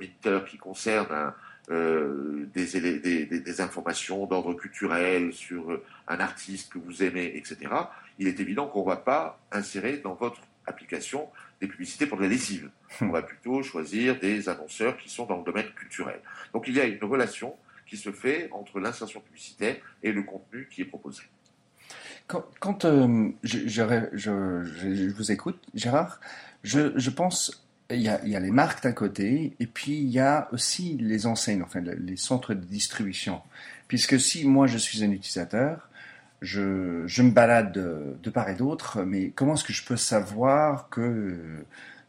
qui 0.47 0.57
concerne 0.57 1.33
euh, 1.69 2.45
des, 2.53 3.61
informations 3.61 4.25
d'ordre 4.25 4.53
culturel 4.53 5.33
sur 5.33 5.81
un 6.07 6.19
artiste 6.19 6.73
que 6.73 6.79
vous 6.79 7.03
aimez, 7.03 7.33
etc., 7.35 7.71
il 8.19 8.27
est 8.27 8.39
évident 8.39 8.67
qu'on 8.67 8.83
ne 8.83 8.89
va 8.89 8.97
pas 8.97 9.39
insérer 9.51 9.97
dans 9.97 10.13
votre 10.13 10.41
application 10.65 11.29
des 11.61 11.67
publicités 11.67 12.05
pour 12.05 12.17
de 12.17 12.23
la 12.23 12.29
lessive. 12.29 12.69
On 13.01 13.09
va 13.09 13.21
plutôt 13.21 13.63
choisir 13.63 14.19
des 14.19 14.49
annonceurs 14.49 14.97
qui 14.97 15.09
sont 15.09 15.25
dans 15.25 15.37
le 15.37 15.43
domaine 15.43 15.69
culturel. 15.75 16.19
Donc 16.53 16.67
il 16.67 16.75
y 16.75 16.81
a 16.81 16.85
une 16.85 17.03
relation 17.03 17.55
qui 17.85 17.97
se 17.97 18.11
fait 18.11 18.49
entre 18.51 18.79
l'insertion 18.79 19.19
publicitaire 19.19 19.77
et 20.01 20.11
le 20.11 20.23
contenu 20.23 20.67
qui 20.69 20.81
est 20.81 20.85
proposé. 20.85 21.23
Quand, 22.27 22.85
euh, 22.85 23.29
je, 23.43 25.09
vous 25.11 25.31
écoute, 25.31 25.59
Gérard, 25.75 26.19
je, 26.63 27.09
pense 27.09 27.63
il 27.91 28.01
y, 28.01 28.07
a, 28.07 28.19
les 28.23 28.51
marques 28.51 28.83
d'un 28.83 28.93
côté 28.93 29.55
et 29.59 29.67
puis 29.67 29.97
il 29.97 30.09
y 30.09 30.19
a 30.19 30.47
aussi 30.51 30.97
les 30.99 31.27
enseignes, 31.27 31.61
enfin 31.61 31.81
les 31.81 32.17
centres 32.17 32.53
de 32.53 32.61
distribution. 32.61 33.41
Puisque 33.87 34.19
si 34.19 34.47
moi 34.47 34.67
je 34.67 34.77
suis 34.77 35.03
un 35.03 35.11
utilisateur, 35.11 35.89
je 36.41 37.21
me 37.21 37.31
balade 37.31 37.71
de, 37.71 38.29
part 38.29 38.49
et 38.49 38.55
d'autre, 38.55 39.03
mais 39.03 39.29
comment 39.29 39.53
est-ce 39.53 39.63
que 39.63 39.73
je 39.73 39.85
peux 39.85 39.97
savoir 39.97 40.89
que 40.89 41.37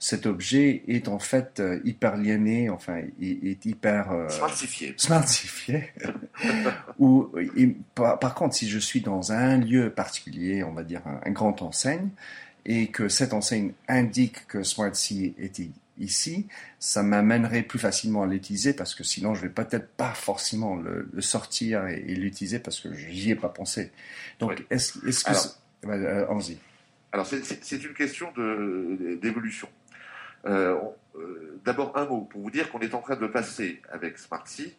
cet 0.04 0.26
objet 0.26 0.82
est 0.86 1.08
en 1.08 1.18
fait 1.18 1.60
euh, 1.60 1.80
hyper 1.82 2.18
lié, 2.18 2.68
enfin, 2.68 3.00
est, 3.22 3.64
hyper 3.64 4.12
euh, 4.12 4.28
smartifié. 4.28 4.92
Smartifié. 4.98 5.92
Ou, 6.98 7.30
par, 7.94 8.34
contre, 8.34 8.54
si 8.54 8.68
je 8.68 8.78
suis 8.78 9.00
dans 9.00 9.32
un 9.32 9.56
lieu 9.56 9.88
particulier, 9.88 10.62
on 10.62 10.72
va 10.72 10.82
dire 10.82 11.00
un, 11.06 11.20
un 11.24 11.30
grand 11.30 11.62
enseigne, 11.62 12.10
et 12.66 12.88
que 12.88 13.08
cette 13.08 13.32
enseigne 13.32 13.72
indique 13.88 14.46
que 14.46 14.62
SmartSea 14.62 15.32
est 15.38 15.62
ici, 15.98 16.48
ça 16.78 17.02
m'amènerait 17.02 17.62
plus 17.62 17.78
facilement 17.78 18.24
à 18.24 18.26
l'utiliser 18.26 18.74
parce 18.74 18.94
que 18.94 19.04
sinon 19.04 19.34
je 19.34 19.40
vais 19.40 19.48
peut-être 19.48 19.88
pas 19.96 20.12
forcément 20.12 20.76
le, 20.76 21.08
sortir 21.20 21.86
et, 21.86 22.14
l'utiliser 22.14 22.58
parce 22.58 22.78
que 22.78 22.92
j'y 22.92 23.30
ai 23.30 23.36
pas 23.36 23.48
pensé. 23.48 23.90
Donc 24.38 24.66
est-ce 24.68 24.92
que 24.98 25.30
alors, 25.88 26.38
euh, 26.38 26.42
y 26.42 26.58
Alors 27.10 27.26
c'est 27.26 27.82
une 27.82 27.94
question 27.94 28.28
d'évolution. 29.22 29.68
Euh, 30.46 30.76
euh, 31.16 31.60
d'abord 31.64 31.96
un 31.96 32.06
mot 32.06 32.22
pour 32.22 32.42
vous 32.42 32.50
dire 32.50 32.70
qu'on 32.70 32.80
est 32.80 32.94
en 32.94 33.00
train 33.00 33.16
de 33.16 33.26
passer 33.26 33.80
avec 33.90 34.18
SmartSea 34.18 34.72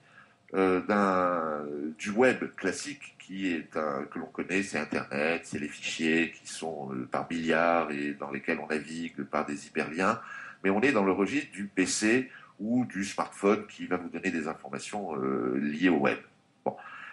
d'un 0.54 1.66
du 1.98 2.12
web 2.12 2.46
classique 2.56 3.16
qui 3.20 3.52
est 3.52 3.70
que 3.72 4.20
l'on 4.20 4.28
connaît, 4.28 4.64
c'est 4.64 4.80
Internet, 4.80 5.42
c'est 5.44 5.60
les 5.60 5.68
fichiers 5.68 6.32
qui 6.32 6.48
sont 6.48 6.92
par 7.12 7.28
milliards 7.30 7.92
et 7.92 8.14
dans 8.14 8.32
lesquels 8.32 8.60
on 8.60 8.68
navigue 8.68 9.24
par 9.24 9.46
des 9.46 9.68
hyperliens 9.68 10.22
mais 10.66 10.72
on 10.72 10.82
est 10.82 10.92
dans 10.92 11.06
le 11.06 11.12
registre 11.12 11.52
du 11.52 11.68
PC 11.68 12.32
ou 12.60 12.86
du 12.86 13.06
smartphone 13.06 13.68
qui 13.68 13.86
va 13.86 13.98
vous 13.98 14.10
donner 14.10 14.32
des 14.32 14.48
informations 14.48 15.16
euh, 15.16 15.60
liées 15.60 15.90
au 15.90 16.00
web. 16.00 16.18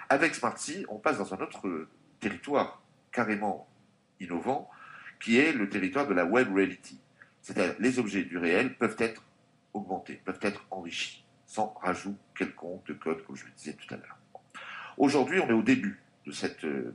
Avec 0.09 0.35
SmartSea, 0.35 0.87
on 0.89 0.99
passe 0.99 1.19
dans 1.19 1.35
un 1.35 1.39
autre 1.39 1.87
territoire 2.19 2.81
carrément 3.13 3.69
innovant, 4.21 4.71
qui 5.21 5.39
est 5.39 5.53
le 5.53 5.69
territoire 5.69 6.07
de 6.07 6.15
la 6.15 6.25
web 6.25 6.51
reality. 6.55 6.99
C'est-à-dire 7.43 7.75
les 7.79 7.99
objets 7.99 8.23
du 8.23 8.39
réel 8.39 8.75
peuvent 8.77 8.97
être 8.99 9.23
augmentés, 9.75 10.21
peuvent 10.25 10.39
être 10.43 10.65
enrichis, 10.71 11.25
sans 11.47 11.75
rajout 11.83 12.17
quelconque 12.37 12.87
de 12.87 12.95
code, 12.95 13.25
comme 13.25 13.37
je 13.37 13.45
le 13.45 13.51
disais 13.57 13.75
tout 13.75 13.93
à 13.93 13.97
l'heure. 13.97 14.17
Aujourd'hui, 14.97 15.41
on 15.41 15.49
est 15.49 15.53
au 15.53 15.63
début 15.63 16.01
de 16.27 16.33
cette 16.33 16.65
euh, 16.65 16.95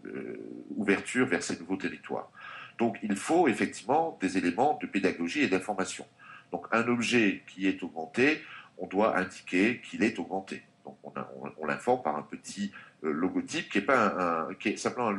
ouverture 0.75 1.25
vers 1.25 1.43
ces 1.43 1.59
nouveaux 1.59 1.75
territoires. 1.75 2.29
Donc 2.77 2.97
il 3.03 3.15
faut 3.15 3.47
effectivement 3.47 4.17
des 4.21 4.37
éléments 4.37 4.77
de 4.81 4.87
pédagogie 4.87 5.41
et 5.41 5.47
d'information. 5.47 6.05
Donc 6.51 6.67
un 6.71 6.87
objet 6.87 7.43
qui 7.47 7.67
est 7.67 7.83
augmenté, 7.83 8.41
on 8.77 8.87
doit 8.87 9.17
indiquer 9.17 9.81
qu'il 9.81 10.03
est 10.03 10.17
augmenté. 10.19 10.63
Donc 10.85 10.97
on, 11.03 11.65
l'informe 11.65 12.01
par 12.01 12.15
un 12.15 12.21
petit 12.21 12.71
euh, 13.03 13.11
logotype 13.11 13.69
qui 13.69 13.79
est 13.79 13.81
pas 13.81 14.47
un, 14.47 14.53
qui 14.53 14.69
est 14.69 14.77
simplement 14.77 15.09
un 15.09 15.17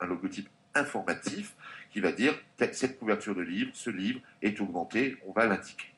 un 0.00 0.06
logotype 0.06 0.48
informatif 0.74 1.56
qui 1.90 2.00
va 2.00 2.12
dire 2.12 2.34
cette 2.72 2.98
couverture 2.98 3.34
de 3.34 3.42
livre, 3.42 3.70
ce 3.74 3.90
livre 3.90 4.20
est 4.42 4.60
augmenté, 4.60 5.16
on 5.26 5.32
va 5.32 5.46
l'indiquer. 5.46 5.88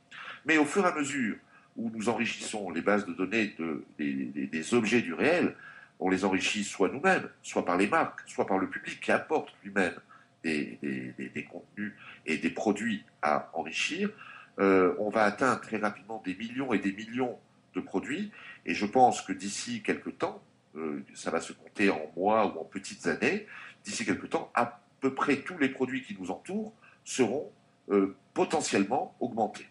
Mais 0.44 0.58
au 0.58 0.64
fur 0.64 0.84
et 0.84 0.88
à 0.88 0.94
mesure 0.94 1.36
où 1.76 1.90
nous 1.94 2.08
enrichissons 2.08 2.70
les 2.70 2.80
bases 2.80 3.06
de 3.06 3.12
données 3.12 3.54
de, 3.58 3.84
des, 3.98 4.74
objets 4.74 5.02
du 5.02 5.14
réel, 5.14 5.54
on 5.98 6.10
les 6.10 6.24
enrichit 6.24 6.64
soit 6.64 6.88
nous-mêmes, 6.88 7.28
soit 7.42 7.64
par 7.64 7.76
les 7.76 7.86
marques, 7.86 8.20
soit 8.26 8.46
par 8.46 8.58
le 8.58 8.68
public 8.68 9.00
qui 9.00 9.12
apporte 9.12 9.54
lui-même 9.62 9.94
des, 10.42 10.78
des, 10.82 11.44
contenus 11.44 11.92
et 12.26 12.38
des 12.38 12.50
produits 12.50 13.04
à 13.22 13.50
enrichir, 13.52 14.10
euh, 14.58 14.94
on 14.98 15.10
va 15.10 15.24
atteindre 15.24 15.60
très 15.60 15.76
rapidement 15.76 16.22
des 16.24 16.34
millions 16.34 16.72
et 16.72 16.78
des 16.78 16.92
millions 16.92 17.38
de 17.74 17.80
produits. 17.80 18.30
Et 18.66 18.74
je 18.74 18.86
pense 18.86 19.22
que 19.22 19.32
d'ici 19.32 19.82
quelques 19.82 20.18
temps, 20.18 20.42
euh, 20.76 21.02
ça 21.14 21.30
va 21.30 21.40
se 21.40 21.52
compter 21.52 21.90
en 21.90 22.00
mois 22.16 22.46
ou 22.46 22.60
en 22.60 22.64
petites 22.64 23.06
années, 23.06 23.46
d'ici 23.84 24.04
quelques 24.04 24.30
temps, 24.30 24.50
à 24.54 24.80
peu 25.00 25.14
près 25.14 25.36
tous 25.36 25.58
les 25.58 25.68
produits 25.68 26.02
qui 26.02 26.16
nous 26.18 26.30
entourent 26.30 26.72
seront 27.04 27.50
euh, 27.90 28.16
potentiellement 28.34 29.14
augmentés. 29.20 29.66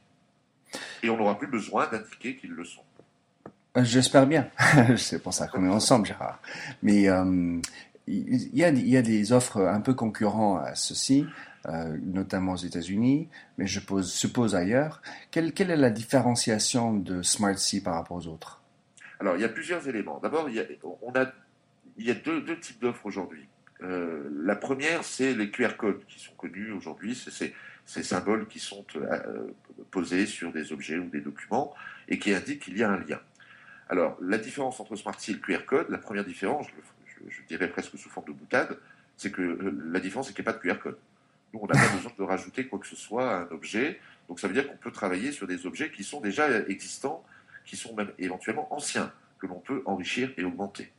Et 1.03 1.09
on 1.09 1.17
n'aura 1.17 1.37
plus 1.37 1.47
besoin 1.47 1.87
d'indiquer 1.87 2.35
qu'ils 2.35 2.51
le 2.51 2.63
sont. 2.63 2.81
J'espère 3.77 4.27
bien. 4.27 4.49
C'est 4.97 5.21
pour 5.21 5.33
ça 5.33 5.47
qu'on 5.47 5.65
est 5.65 5.69
ensemble, 5.69 6.07
Gérard. 6.07 6.39
Mais 6.83 7.03
il 8.07 8.49
y, 8.53 8.63
a, 8.63 8.69
il 8.69 8.89
y, 8.89 8.97
a, 8.97 9.01
des 9.01 9.31
offres 9.31 9.61
un 9.61 9.81
peu 9.81 9.93
concurrentes 9.93 10.65
à 10.65 10.75
ceci. 10.75 11.25
Euh, 11.65 11.97
notamment 12.01 12.53
aux 12.53 12.57
États-Unis, 12.57 13.27
mais 13.57 13.67
je 13.67 13.81
suppose 14.01 14.55
ailleurs. 14.55 15.01
Quelle, 15.29 15.51
quelle 15.51 15.71
est 15.71 15.75
la 15.75 15.89
différenciation 15.89 16.93
de 16.93 17.21
SmartSea 17.21 17.81
par 17.83 17.95
rapport 17.95 18.15
aux 18.15 18.27
autres? 18.27 18.61
Alors, 19.19 19.35
il 19.35 19.41
y 19.41 19.43
a 19.43 19.49
plusieurs 19.49 19.85
éléments. 19.85 20.19
D'abord, 20.23 20.47
il 20.47 20.55
y 20.55 20.61
a, 20.61 20.63
on 21.01 21.11
a, 21.15 21.29
il 21.97 22.05
y 22.05 22.11
a 22.11 22.13
deux, 22.13 22.39
deux 22.39 22.57
types 22.61 22.79
d'offres 22.81 23.05
aujourd'hui. 23.05 23.45
Euh, 23.81 24.29
la 24.43 24.55
première, 24.55 25.03
c'est 25.03 25.33
les 25.33 25.49
QR 25.51 25.75
codes 25.77 26.03
qui 26.07 26.19
sont 26.19 26.33
connus 26.33 26.71
aujourd'hui. 26.71 27.15
C'est 27.15 27.53
ces 27.85 28.03
symboles 28.03 28.47
qui 28.47 28.59
sont 28.59 28.85
euh, 28.95 29.47
posés 29.91 30.25
sur 30.25 30.51
des 30.51 30.71
objets 30.71 30.97
ou 30.97 31.09
des 31.09 31.21
documents 31.21 31.73
et 32.07 32.19
qui 32.19 32.33
indiquent 32.33 32.63
qu'il 32.63 32.77
y 32.77 32.83
a 32.83 32.89
un 32.89 32.99
lien. 32.99 33.19
Alors, 33.89 34.17
la 34.21 34.37
différence 34.37 34.79
entre 34.79 34.95
SmartSea 34.95 35.31
et 35.31 35.33
le 35.33 35.39
QR 35.39 35.65
code, 35.65 35.89
la 35.89 35.97
première 35.97 36.25
différence, 36.25 36.67
je, 37.05 37.29
je 37.29 37.41
dirais 37.47 37.69
presque 37.69 37.97
sous 37.97 38.09
forme 38.09 38.27
de 38.27 38.33
boutade, 38.33 38.77
c'est 39.17 39.31
que 39.31 39.75
la 39.91 39.99
différence, 39.99 40.27
c'est 40.27 40.33
qu'il 40.33 40.43
n'y 40.43 40.49
a 40.49 40.53
pas 40.53 40.59
de 40.59 40.63
QR 40.63 40.79
code. 40.79 40.97
Nous, 41.53 41.59
on 41.61 41.67
n'a 41.67 41.73
pas 41.73 41.87
besoin 41.95 42.11
de 42.17 42.23
rajouter 42.23 42.67
quoi 42.67 42.79
que 42.79 42.87
ce 42.87 42.95
soit 42.95 43.31
à 43.31 43.41
un 43.41 43.47
objet. 43.51 43.99
Donc 44.27 44.39
ça 44.39 44.47
veut 44.47 44.53
dire 44.53 44.67
qu'on 44.67 44.77
peut 44.77 44.91
travailler 44.91 45.31
sur 45.31 45.47
des 45.47 45.65
objets 45.65 45.91
qui 45.91 46.03
sont 46.03 46.21
déjà 46.21 46.59
existants, 46.67 47.25
qui 47.65 47.75
sont 47.75 47.95
même 47.95 48.11
éventuellement 48.19 48.73
anciens, 48.73 49.11
que 49.39 49.47
l'on 49.47 49.59
peut 49.59 49.81
enrichir 49.85 50.31
et 50.37 50.43
augmenter. 50.43 50.91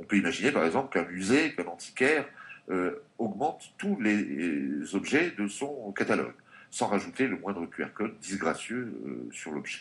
On 0.00 0.04
peut 0.04 0.16
imaginer 0.16 0.50
par 0.50 0.64
exemple 0.64 0.92
qu'un 0.92 1.06
musée, 1.08 1.54
qu'un 1.54 1.66
antiquaire 1.66 2.26
euh, 2.70 3.02
augmente 3.18 3.72
tous 3.76 4.00
les 4.00 4.94
objets 4.94 5.32
de 5.32 5.46
son 5.46 5.92
catalogue, 5.92 6.34
sans 6.70 6.86
rajouter 6.86 7.26
le 7.26 7.36
moindre 7.36 7.66
QR 7.66 7.92
code 7.94 8.18
disgracieux 8.18 8.94
euh, 9.06 9.28
sur 9.30 9.52
l'objet. 9.52 9.80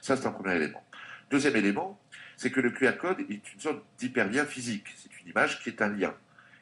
Ça, 0.00 0.16
c'est 0.16 0.26
un 0.26 0.32
premier 0.32 0.56
élément. 0.56 0.82
Deuxième 1.30 1.56
élément, 1.56 2.00
c'est 2.36 2.50
que 2.50 2.60
le 2.60 2.70
QR 2.70 2.96
code 2.96 3.20
est 3.20 3.52
une 3.52 3.60
sorte 3.60 3.82
d'hyperlien 3.98 4.46
physique. 4.46 4.86
C'est 4.96 5.10
une 5.20 5.28
image 5.28 5.62
qui 5.62 5.68
est 5.68 5.82
un 5.82 5.88
lien. 5.88 6.14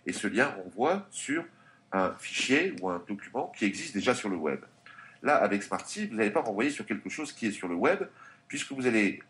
Et 0.07 0.13
ce 0.13 0.27
lien, 0.27 0.55
on 0.65 0.69
voit 0.69 1.07
sur 1.11 1.45
un 1.93 2.15
fichier 2.19 2.75
ou 2.81 2.89
un 2.89 3.03
document 3.07 3.53
qui 3.57 3.65
existe 3.65 3.95
déjà 3.95 4.15
sur 4.15 4.29
le 4.29 4.37
web. 4.37 4.61
Là, 5.23 5.37
avec 5.37 5.63
SmartSea, 5.63 6.07
vous 6.09 6.17
n'allez 6.17 6.31
pas 6.31 6.41
renvoyer 6.41 6.71
sur 6.71 6.85
quelque 6.85 7.09
chose 7.09 7.33
qui 7.33 7.47
est 7.47 7.53
sur 7.53 7.69
le 7.69 7.77
web, 7.77 8.03
puisque 8.49 8.73
vous 8.73 8.87
allez 8.87 9.23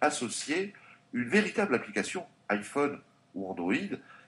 associer 0.00 0.74
une 1.14 1.24
véritable 1.24 1.74
application 1.74 2.26
iPhone 2.48 3.00
ou 3.34 3.48
Android, 3.50 3.74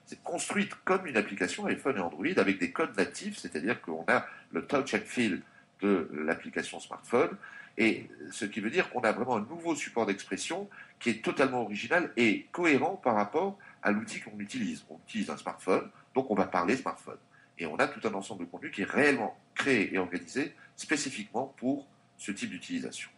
c'est 0.05 0.21
construite 0.23 0.73
comme 0.85 1.05
une 1.05 1.17
application 1.17 1.65
iPhone 1.65 1.97
et 1.97 2.01
Android 2.01 2.37
avec 2.37 2.59
des 2.59 2.71
codes 2.71 2.95
natifs, 2.97 3.37
c'est-à-dire 3.37 3.81
qu'on 3.81 4.05
a 4.07 4.25
le 4.51 4.65
touch 4.65 4.93
and 4.93 5.05
feel 5.05 5.41
de 5.81 6.09
l'application 6.13 6.79
smartphone, 6.79 7.37
et 7.77 8.09
ce 8.31 8.45
qui 8.45 8.59
veut 8.59 8.71
dire 8.71 8.89
qu'on 8.89 9.01
a 9.01 9.11
vraiment 9.11 9.37
un 9.37 9.41
nouveau 9.41 9.75
support 9.75 10.07
d'expression 10.07 10.67
qui 10.99 11.11
est 11.11 11.23
totalement 11.23 11.61
original 11.61 12.11
et 12.17 12.47
cohérent 12.51 12.95
par 12.95 13.15
rapport 13.15 13.57
à 13.83 13.91
l'outil 13.91 14.19
qu'on 14.19 14.39
utilise. 14.39 14.83
On 14.89 14.97
utilise 15.07 15.29
un 15.29 15.37
smartphone, 15.37 15.87
donc 16.15 16.31
on 16.31 16.35
va 16.35 16.45
parler 16.45 16.75
smartphone. 16.75 17.17
Et 17.59 17.67
on 17.67 17.75
a 17.75 17.87
tout 17.87 18.05
un 18.07 18.13
ensemble 18.13 18.45
de 18.45 18.49
contenus 18.49 18.71
qui 18.71 18.81
est 18.81 18.89
réellement 18.89 19.37
créé 19.53 19.93
et 19.93 19.97
organisé 19.99 20.55
spécifiquement 20.75 21.53
pour 21.57 21.87
ce 22.17 22.31
type 22.31 22.49
d'utilisation. 22.49 23.09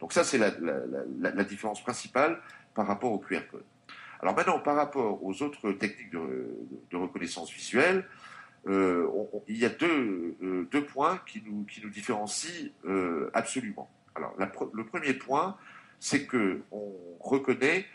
Donc 0.00 0.12
ça, 0.12 0.24
c'est 0.24 0.38
la, 0.38 1.44
différence 1.44 1.82
principale 1.82 2.40
par 2.74 2.86
rapport 2.86 3.12
au 3.12 3.18
QR 3.18 3.42
code. 3.50 3.64
Alors 4.22 4.36
maintenant, 4.36 4.58
par 4.58 4.76
rapport 4.76 5.24
aux 5.24 5.42
autres 5.42 5.72
techniques 5.72 6.10
de, 6.10 6.96
reconnaissance 6.96 7.50
visuelle, 7.50 8.04
euh, 8.66 9.08
il 9.48 9.56
y 9.56 9.64
a 9.64 9.70
deux, 9.70 10.36
euh, 10.42 10.68
deux 10.70 10.84
points 10.84 11.20
qui 11.26 11.42
nous, 11.46 11.64
qui 11.64 11.80
différencient 11.88 12.70
euh, 12.84 13.30
absolument. 13.32 13.88
Alors, 14.14 14.34
le 14.74 14.84
premier 14.84 15.14
point, 15.14 15.56
c'est 15.98 16.26
que 16.26 16.60
on 16.70 16.92
reconnaît, 17.20 17.86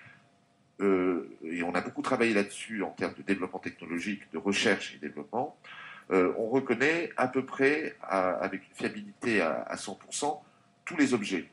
et 0.82 1.64
on 1.64 1.74
a 1.74 1.82
beaucoup 1.82 2.02
travaillé 2.02 2.34
là-dessus 2.34 2.84
en 2.84 2.90
termes 2.90 3.14
de 3.14 3.22
développement 3.22 3.60
technologique, 3.60 4.30
de 4.34 4.38
recherche 4.38 4.96
et 4.96 4.98
développement, 4.98 5.58
on 6.10 6.48
reconnaît 6.50 7.12
à 7.16 7.28
peu 7.28 7.46
près, 7.46 7.96
avec 8.02 8.62
une 8.68 8.76
fiabilité 8.76 9.42
à, 9.42 9.62
à 9.62 9.76
100%, 9.76 10.42
tous 10.84 10.98
les 10.98 11.14
objets. 11.14 11.50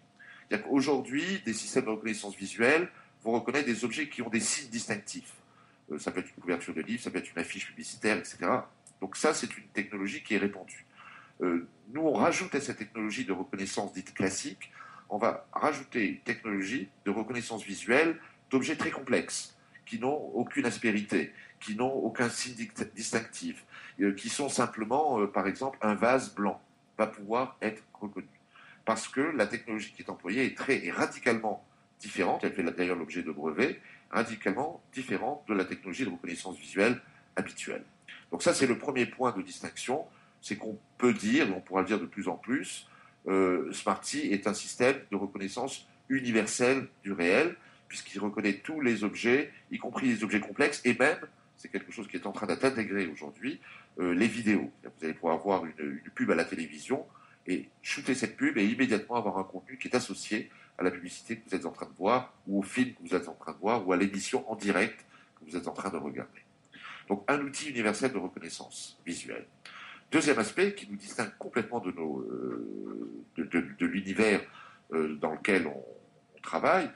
Aujourd'hui, 0.71 1.43
des 1.45 1.53
systèmes 1.53 1.85
de 1.85 1.91
reconnaissance 1.91 2.37
visuelle 2.37 2.89
vont 3.25 3.33
reconnaître 3.33 3.67
des 3.67 3.85
objets 3.85 4.09
qui 4.09 4.23
ont 4.23 4.29
des 4.29 4.41
signes 4.41 4.71
distinctifs. 4.71 5.35
Euh, 5.91 5.99
ça 5.99 6.11
peut 6.11 6.21
être 6.21 6.31
une 6.37 6.43
couverture 6.43 6.75
de 6.75 6.81
livre, 6.81 7.03
ça 7.03 7.11
peut 7.11 7.19
être 7.19 7.33
une 7.33 7.41
affiche 7.41 7.67
publicitaire, 7.67 8.19
etc. 8.19 8.39
Donc 9.01 9.17
ça, 9.17 9.35
c'est 9.35 9.57
une 9.57 9.67
technologie 9.69 10.23
qui 10.23 10.35
est 10.35 10.39
répandue. 10.39 10.87
Euh, 11.41 11.67
nous, 11.93 12.03
on 12.03 12.13
rajoute 12.13 12.55
à 12.55 12.61
cette 12.61 12.79
technologie 12.79 13.25
de 13.25 13.33
reconnaissance 13.33 13.93
dite 13.93 14.15
classique, 14.15 14.71
on 15.09 15.19
va 15.19 15.47
rajouter 15.53 16.07
une 16.09 16.21
technologie 16.21 16.89
de 17.05 17.11
reconnaissance 17.11 17.65
visuelle 17.65 18.19
d'objets 18.51 18.77
très 18.77 18.91
complexes, 18.91 19.57
qui 19.85 19.99
n'ont 19.99 20.31
aucune 20.35 20.65
aspérité, 20.65 21.33
qui 21.61 21.75
n'ont 21.75 21.93
aucun 21.93 22.29
signe 22.29 22.55
distinctif, 22.95 23.65
euh, 24.01 24.13
qui 24.13 24.29
sont 24.29 24.49
simplement, 24.49 25.27
par 25.27 25.47
exemple, 25.47 25.79
un 25.83 25.95
vase 25.95 26.35
blanc 26.35 26.61
va 26.97 27.07
pouvoir 27.07 27.57
être 27.61 27.83
reconnu 27.93 28.29
parce 28.85 29.09
que 29.09 29.21
la 29.21 29.47
technologie 29.47 29.93
qui 29.93 30.03
est 30.03 30.11
employée 30.11 30.47
est 30.47 30.57
très 30.57 30.91
radicalement 30.91 31.65
différente, 32.03 32.45
elle 32.45 32.53
fait 32.53 32.63
d'ailleurs 32.63 32.97
l'objet 32.97 33.23
de 33.23 33.31
brevets, 33.31 33.81
radicalement 34.11 34.83
différente 34.93 35.45
de 35.49 35.55
la 35.55 35.65
technologie 35.65 36.05
de 36.05 36.11
reconnaissance 36.11 36.59
visuelle 36.59 37.01
habituelle. 37.37 37.85
Donc 38.31 38.43
ça, 38.43 38.53
c'est 38.53 38.67
le 38.67 38.77
premier 38.77 39.07
point 39.07 39.33
de 39.33 39.41
distinction, 39.41 40.05
c'est 40.41 40.57
qu'on 40.57 40.79
peut 40.99 41.15
dire, 41.15 41.49
et 41.49 41.53
on 41.53 41.61
pourra 41.61 41.81
le 41.81 41.87
dire 41.87 42.01
de 42.01 42.07
plus 42.07 42.29
en 42.29 42.37
plus, 42.37 42.89
euh, 43.29 43.73
Smarty 43.73 44.33
est 44.33 44.47
un 44.47 44.55
système 44.55 44.97
de 45.11 45.17
reconnaissance 45.17 45.87
universelle 46.09 46.89
du 47.05 47.13
réel, 47.13 47.57
puisqu'il 47.89 48.19
reconnaît 48.19 48.55
tous 48.55 48.81
les 48.81 49.05
objets, 49.05 49.51
y 49.71 49.79
compris 49.79 50.09
les 50.09 50.25
objets 50.25 50.41
complexes, 50.41 50.83
et 50.85 50.95
même, 50.95 51.19
c'est 51.57 51.71
quelque 51.71 51.93
chose 51.93 52.09
qui 52.09 52.17
est 52.17 52.27
en 52.27 52.33
train 52.33 52.47
d'être 52.47 52.65
intégré 52.65 53.07
aujourd'hui, 53.07 53.61
euh, 54.01 54.13
les 54.13 54.27
vidéos. 54.27 54.71
Vous 54.83 55.05
allez 55.05 55.15
pouvoir 55.15 55.39
voir 55.39 55.65
une 55.65 56.01
pub 56.15 56.31
à 56.31 56.35
la 56.35 56.45
télévision, 56.45 57.07
et 57.47 57.69
shooter 57.83 58.15
cette 58.15 58.37
pub 58.37 58.57
et 58.59 58.65
immédiatement 58.65 59.17
avoir 59.17 59.39
un 59.39 59.45
contenu 59.45 59.77
qui 59.79 59.89
est 59.89 59.97
associé 59.97 60.51
à 60.83 60.85
la 60.85 60.91
publicité 60.91 61.37
que 61.37 61.49
vous 61.49 61.55
êtes 61.55 61.65
en 61.65 61.71
train 61.71 61.87
de 61.87 61.97
voir, 61.97 62.35
ou 62.47 62.59
au 62.59 62.63
film 62.63 62.95
que 62.95 63.09
vous 63.09 63.15
êtes 63.15 63.29
en 63.29 63.35
train 63.35 63.53
de 63.53 63.59
voir, 63.59 63.87
ou 63.87 63.93
à 63.93 63.97
l'émission 63.97 64.51
en 64.51 64.57
direct 64.57 65.07
que 65.39 65.51
vous 65.51 65.57
êtes 65.57 65.69
en 65.69 65.73
train 65.73 65.91
de 65.91 65.97
regarder. 65.97 66.41
Donc 67.09 67.25
un 67.29 67.41
outil 67.41 67.71
universel 67.71 68.13
de 68.13 68.19
reconnaissance 68.19 68.99
visuelle. 69.07 69.47
Deuxième 70.11 70.39
aspect 70.39 70.75
qui 70.75 70.91
nous 70.91 70.97
distingue 70.97 71.33
complètement 71.39 71.81
de, 71.81 71.91
euh, 71.91 73.09
de, 73.39 73.87
l'univers 73.87 74.43
euh, 74.93 75.15
dans 75.17 75.33
lequel 75.33 75.67
on, 75.67 75.85
travaille, 76.43 76.91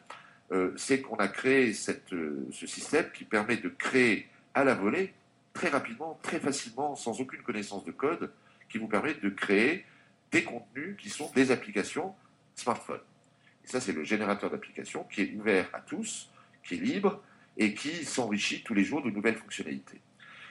euh, 0.51 0.73
c'est 0.77 1.01
qu'on 1.01 1.17
a 1.17 1.29
créé 1.29 1.73
ce 1.73 2.67
système 2.67 3.11
qui 3.13 3.25
permet 3.25 3.57
de 3.57 3.69
créer 3.69 4.29
à 4.55 4.65
la 4.65 4.75
volée, 4.75 5.15
très 5.53 5.69
rapidement, 5.69 6.19
très 6.21 6.41
facilement, 6.41 6.97
sans 6.97 7.21
aucune 7.21 7.43
connaissance 7.43 7.85
de 7.85 7.93
code, 7.93 8.33
qui 8.69 8.79
vous 8.79 8.89
permet 8.89 9.15
de 9.15 9.29
créer 9.29 9.87
des 10.33 10.43
contenus 10.43 10.97
qui 10.99 11.11
sont 11.11 11.31
des 11.33 11.53
applications 11.53 12.13
smartphone. 12.57 13.01
Et 13.67 13.71
ça, 13.71 13.81
c'est 13.81 13.93
le 13.93 14.05
générateur 14.05 14.51
d'applications 14.51 15.05
qui 15.11 15.23
est 15.23 15.35
ouvert 15.37 15.69
à 15.73 15.81
tous, 15.81 16.31
qui 16.63 16.75
est 16.75 16.79
libre 16.79 17.21
et 17.57 17.75
qui 17.75 18.05
s'enrichit 18.05 18.63
tous 18.63 18.75
les 18.75 18.85
jours 18.85 19.03
de 19.03 19.11
nouvelles 19.11 19.37
fonctionnalités. 19.37 20.01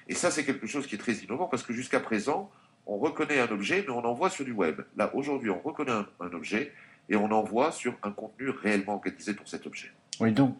Et 0.07 0.13
ça, 0.13 0.31
c'est 0.31 0.43
quelque 0.43 0.67
chose 0.67 0.85
qui 0.87 0.95
est 0.95 0.99
très 0.99 1.13
innovant 1.13 1.47
parce 1.47 1.63
que 1.63 1.73
jusqu'à 1.73 1.99
présent, 1.99 2.51
on 2.85 2.97
reconnaît 2.97 3.39
un 3.39 3.49
objet, 3.49 3.83
mais 3.87 3.93
on 3.93 4.05
envoie 4.05 4.29
sur 4.29 4.45
du 4.45 4.51
web. 4.51 4.81
Là, 4.97 5.15
aujourd'hui, 5.15 5.49
on 5.49 5.59
reconnaît 5.59 5.91
un, 5.91 6.33
objet 6.33 6.73
et 7.09 7.15
on 7.15 7.31
envoie 7.31 7.71
sur 7.71 7.97
un 8.03 8.11
contenu 8.11 8.49
réellement 8.49 8.95
organisé 8.95 9.33
pour 9.33 9.47
cet 9.47 9.65
objet. 9.65 9.91
Oui, 10.19 10.31
donc 10.31 10.57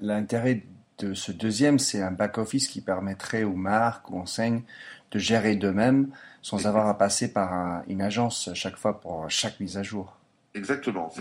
l'intérêt 0.00 0.62
de 0.98 1.14
ce 1.14 1.30
deuxième, 1.30 1.78
c'est 1.78 2.00
un 2.00 2.10
back-office 2.10 2.68
qui 2.68 2.80
permettrait 2.80 3.44
aux 3.44 3.54
marques, 3.54 4.10
aux 4.10 4.16
enseignes 4.16 4.62
de 5.10 5.18
gérer 5.18 5.56
d'eux-mêmes 5.56 6.08
sans 6.42 6.66
avoir 6.66 6.86
à 6.88 6.96
passer 6.96 7.32
par 7.32 7.82
une 7.88 8.00
agence 8.00 8.50
chaque 8.54 8.76
fois 8.76 9.00
pour 9.00 9.28
chaque 9.28 9.60
mise 9.60 9.76
à 9.76 9.82
jour. 9.82 10.16
Exactement. 10.56 11.12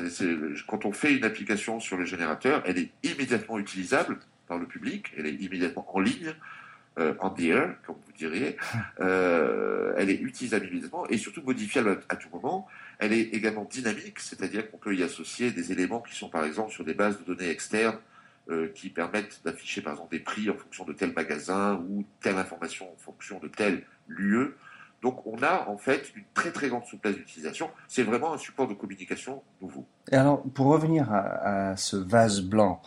quand 0.68 0.86
on 0.86 0.94
fait 0.94 1.14
une 1.14 1.26
application 1.26 1.80
sur 1.80 1.98
le 1.98 2.06
générateur, 2.06 2.64
elle 2.66 2.78
est 2.78 2.92
immédiatement 3.04 3.60
utilisable 3.60 4.18
par 4.48 4.58
le 4.58 4.66
public, 4.66 5.12
elle 5.18 5.26
est 5.26 5.34
immédiatement 5.34 5.86
en 5.94 6.00
ligne, 6.00 6.34
euh, 6.98 7.14
en 7.20 7.30
the 7.30 7.42
air, 7.42 7.76
comme 7.86 7.98
vous 8.06 8.14
diriez. 8.14 8.58
Euh, 9.02 9.94
elle 9.98 10.10
est 10.10 10.22
utilisable 10.22 10.68
immédiatement 10.68 11.06
et 11.08 11.18
surtout 11.18 11.42
modifiable 11.42 12.00
à, 12.08 12.16
tout 12.16 12.30
moment. 12.32 12.66
Elle 12.98 13.12
est 13.12 13.34
également 13.34 13.66
dynamique, 13.66 14.20
c'est-à-dire 14.20 14.72
qu'on 14.72 14.78
peut 14.78 14.96
y 14.96 15.04
associer 15.04 15.52
des 15.52 15.74
éléments 15.74 16.00
qui 16.00 16.16
sont 16.16 16.30
par 16.30 16.46
exemple 16.46 16.72
sur 16.72 16.86
des 16.86 16.94
bases 16.94 17.20
de 17.20 17.26
données 17.26 17.50
externes 17.50 17.98
euh, 18.50 18.70
qui 18.74 18.90
permettent 18.90 19.42
d'afficher 19.44 19.82
par 19.82 19.94
exemple 19.94 20.12
des 20.12 20.22
prix 20.22 20.50
en 20.50 20.56
fonction 20.56 20.86
de 20.86 20.94
tel 20.94 21.12
magasin 21.14 21.76
ou 21.90 22.06
telle 22.22 22.38
information 22.38 22.92
en 22.92 22.98
fonction 22.98 23.40
de 23.40 23.50
tel 23.50 23.84
lieu. 24.08 24.56
Donc 25.02 25.26
on 25.26 25.42
a 25.44 25.68
en 25.68 25.78
fait 25.78 26.12
une 26.16 26.24
très 26.34 26.52
très 26.52 26.70
grande 26.70 26.86
souplesse 26.86 27.16
d'utilisation. 27.16 27.70
C'est 27.88 28.04
vraiment 28.04 28.34
un 28.34 28.38
support 28.38 28.68
de 28.68 28.74
communication 28.74 29.44
nouveau. 29.62 29.86
Et 30.12 30.16
alors 30.16 30.42
pour 30.54 30.68
revenir 30.68 31.12
à, 31.12 31.76
ce 31.78 31.96
vase 31.96 32.42
blanc, 32.42 32.82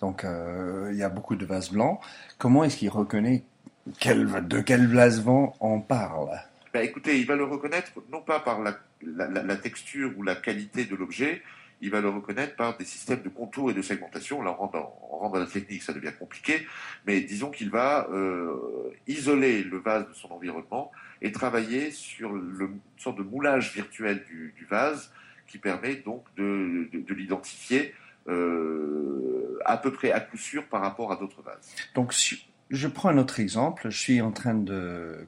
donc 0.00 0.24
euh, 0.24 0.90
il 0.92 0.98
y 0.98 1.02
a 1.02 1.08
beaucoup 1.08 1.36
de 1.36 1.44
vases 1.44 1.70
blancs. 1.70 2.00
Comment 2.38 2.64
est-ce 2.64 2.76
qu'il 2.76 2.90
reconnaît 2.90 3.44
de 3.86 4.60
quel 4.60 4.86
vase 4.86 5.22
blanc 5.22 5.54
on 5.60 5.80
parle? 5.80 6.30
Ben, 6.72 6.82
Écoutez, 6.82 7.18
il 7.20 7.26
va 7.26 7.36
le 7.36 7.44
reconnaître 7.44 7.92
non 8.10 8.20
pas 8.20 8.40
par 8.40 8.60
la 8.62 9.56
texture 9.56 10.12
ou 10.16 10.22
la 10.22 10.34
qualité 10.34 10.84
de 10.84 10.96
l'objet, 10.96 11.42
il 11.80 11.90
va 11.90 12.00
le 12.00 12.08
reconnaître 12.08 12.56
par 12.56 12.76
des 12.76 12.84
systèmes 12.84 13.22
de 13.22 13.28
contours 13.28 13.70
et 13.70 13.74
de 13.74 13.82
segmentation. 13.82 14.42
Là, 14.42 14.56
on 14.58 14.66
rentre 14.66 15.32
dans, 15.32 15.38
la 15.38 15.46
technique, 15.46 15.82
ça 15.82 15.92
devient 15.92 16.12
compliqué, 16.18 16.66
mais 17.06 17.20
disons 17.20 17.50
qu'il 17.50 17.70
va 17.70 18.08
euh, 18.10 18.90
isoler 19.06 19.62
le 19.62 19.78
vase 19.78 20.08
de 20.08 20.14
son 20.14 20.30
environnement 20.32 20.92
et 21.22 21.32
travailler 21.32 21.90
sur 21.90 22.32
le, 22.32 22.66
une 22.66 22.80
sorte 22.98 23.18
de 23.18 23.22
moulage 23.22 23.74
virtuel 23.74 24.24
du, 24.24 24.66
vase 24.68 25.12
qui 25.46 25.58
permet 25.58 25.96
donc 25.96 26.24
de, 26.36 26.88
l'identifier 27.14 27.94
euh, 28.28 29.58
à 29.64 29.76
peu 29.76 29.92
près 29.92 30.12
à 30.12 30.20
coup 30.20 30.36
sûr 30.36 30.64
par 30.66 30.80
rapport 30.82 31.12
à 31.12 31.16
d'autres 31.16 31.42
vases. 31.42 31.74
Donc, 31.94 32.14
je 32.70 32.88
prends 32.88 33.08
un 33.10 33.18
autre 33.18 33.40
exemple. 33.40 33.90
Je 33.90 33.98
suis 33.98 34.20
en 34.20 34.32
train 34.32 34.54
de 34.54 35.26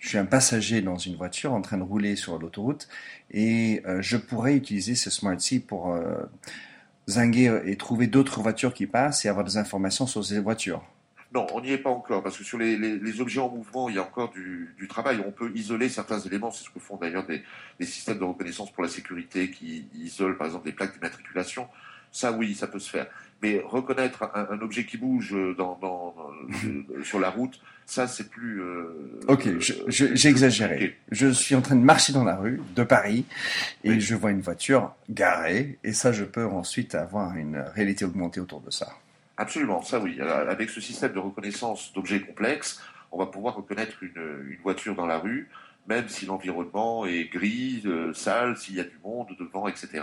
je 0.00 0.08
suis 0.08 0.18
un 0.18 0.24
passager 0.24 0.80
dans 0.80 0.96
une 0.96 1.14
voiture 1.14 1.52
en 1.52 1.60
train 1.60 1.78
de 1.78 1.82
rouler 1.84 2.16
sur 2.16 2.38
l'autoroute 2.38 2.88
et 3.30 3.82
euh, 3.86 4.02
je 4.02 4.16
pourrais 4.16 4.56
utiliser 4.56 4.94
ce 4.94 5.10
Smart 5.10 5.36
pour 5.68 5.92
euh, 5.92 6.24
zinguer 7.06 7.60
et 7.66 7.76
trouver 7.76 8.06
d'autres 8.06 8.40
voitures 8.40 8.74
qui 8.74 8.86
passent 8.86 9.24
et 9.24 9.28
avoir 9.28 9.44
des 9.44 9.58
informations 9.58 10.06
sur 10.06 10.24
ces 10.24 10.40
voitures. 10.40 10.82
Non, 11.32 11.46
on 11.52 11.60
n'y 11.60 11.70
est 11.70 11.78
pas 11.78 11.90
encore, 11.90 12.24
parce 12.24 12.36
que 12.36 12.42
sur 12.42 12.58
les, 12.58 13.20
objets 13.20 13.38
en 13.38 13.48
mouvement, 13.48 13.88
il 13.88 13.94
y 13.94 13.98
a 13.98 14.02
encore 14.02 14.30
du, 14.30 14.74
travail. 14.88 15.22
On 15.24 15.30
peut 15.30 15.52
isoler 15.54 15.88
certains 15.88 16.18
éléments, 16.18 16.50
c'est 16.50 16.64
ce 16.64 16.70
que 16.70 16.80
font 16.80 16.96
d'ailleurs 16.96 17.24
des, 17.24 17.42
des, 17.78 17.86
systèmes 17.86 18.18
de 18.18 18.24
reconnaissance 18.24 18.72
pour 18.72 18.82
la 18.82 18.88
sécurité 18.88 19.48
qui 19.50 19.86
isolent 19.94 20.36
par 20.36 20.48
exemple 20.48 20.64
des 20.64 20.72
plaques 20.72 20.92
d'immatriculation. 20.92 21.68
Ça, 22.12 22.32
oui, 22.32 22.54
ça 22.54 22.66
peut 22.66 22.78
se 22.78 22.90
faire. 22.90 23.06
Mais 23.42 23.62
reconnaître 23.64 24.30
un, 24.34 24.60
objet 24.60 24.84
qui 24.84 24.98
bouge 24.98 25.34
dans, 25.56 26.14
euh, 26.66 27.02
sur 27.02 27.18
la 27.18 27.30
route, 27.30 27.58
ça, 27.86 28.06
c'est 28.06 28.28
plus. 28.28 28.60
Euh, 28.60 29.20
ok, 29.28 29.48
j'ai 29.88 30.28
exagéré. 30.28 30.98
Je 31.10 31.28
suis 31.28 31.54
en 31.54 31.62
train 31.62 31.76
de 31.76 31.80
marcher 31.80 32.12
dans 32.12 32.24
la 32.24 32.36
rue 32.36 32.60
de 32.76 32.84
Paris 32.84 33.24
et 33.82 33.98
je 33.98 34.14
vois 34.14 34.30
une 34.30 34.42
voiture 34.42 34.94
garée 35.08 35.78
et 35.84 35.92
ça, 35.92 36.12
je 36.12 36.24
peux 36.24 36.44
ensuite 36.44 36.94
avoir 36.94 37.34
une 37.36 37.64
réalité 37.74 38.04
augmentée 38.04 38.40
autour 38.40 38.60
de 38.60 38.70
ça. 38.70 38.88
Absolument, 39.38 39.82
ça 39.82 39.98
oui. 39.98 40.20
Avec 40.20 40.68
ce 40.68 40.82
système 40.82 41.14
de 41.14 41.18
reconnaissance 41.18 41.92
d'objets 41.94 42.20
complexes, 42.20 42.80
on 43.10 43.18
va 43.18 43.26
pouvoir 43.26 43.56
reconnaître 43.56 44.02
une, 44.02 44.56
voiture 44.62 44.94
dans 44.94 45.06
la 45.06 45.18
rue, 45.18 45.48
même 45.88 46.08
si 46.08 46.26
l'environnement 46.26 47.06
est 47.06 47.24
gris, 47.24 47.82
euh, 47.86 48.12
sale, 48.12 48.58
s'il 48.58 48.74
y 48.74 48.80
a 48.80 48.84
du 48.84 48.98
monde 49.02 49.28
devant, 49.38 49.66
etc 49.66 50.02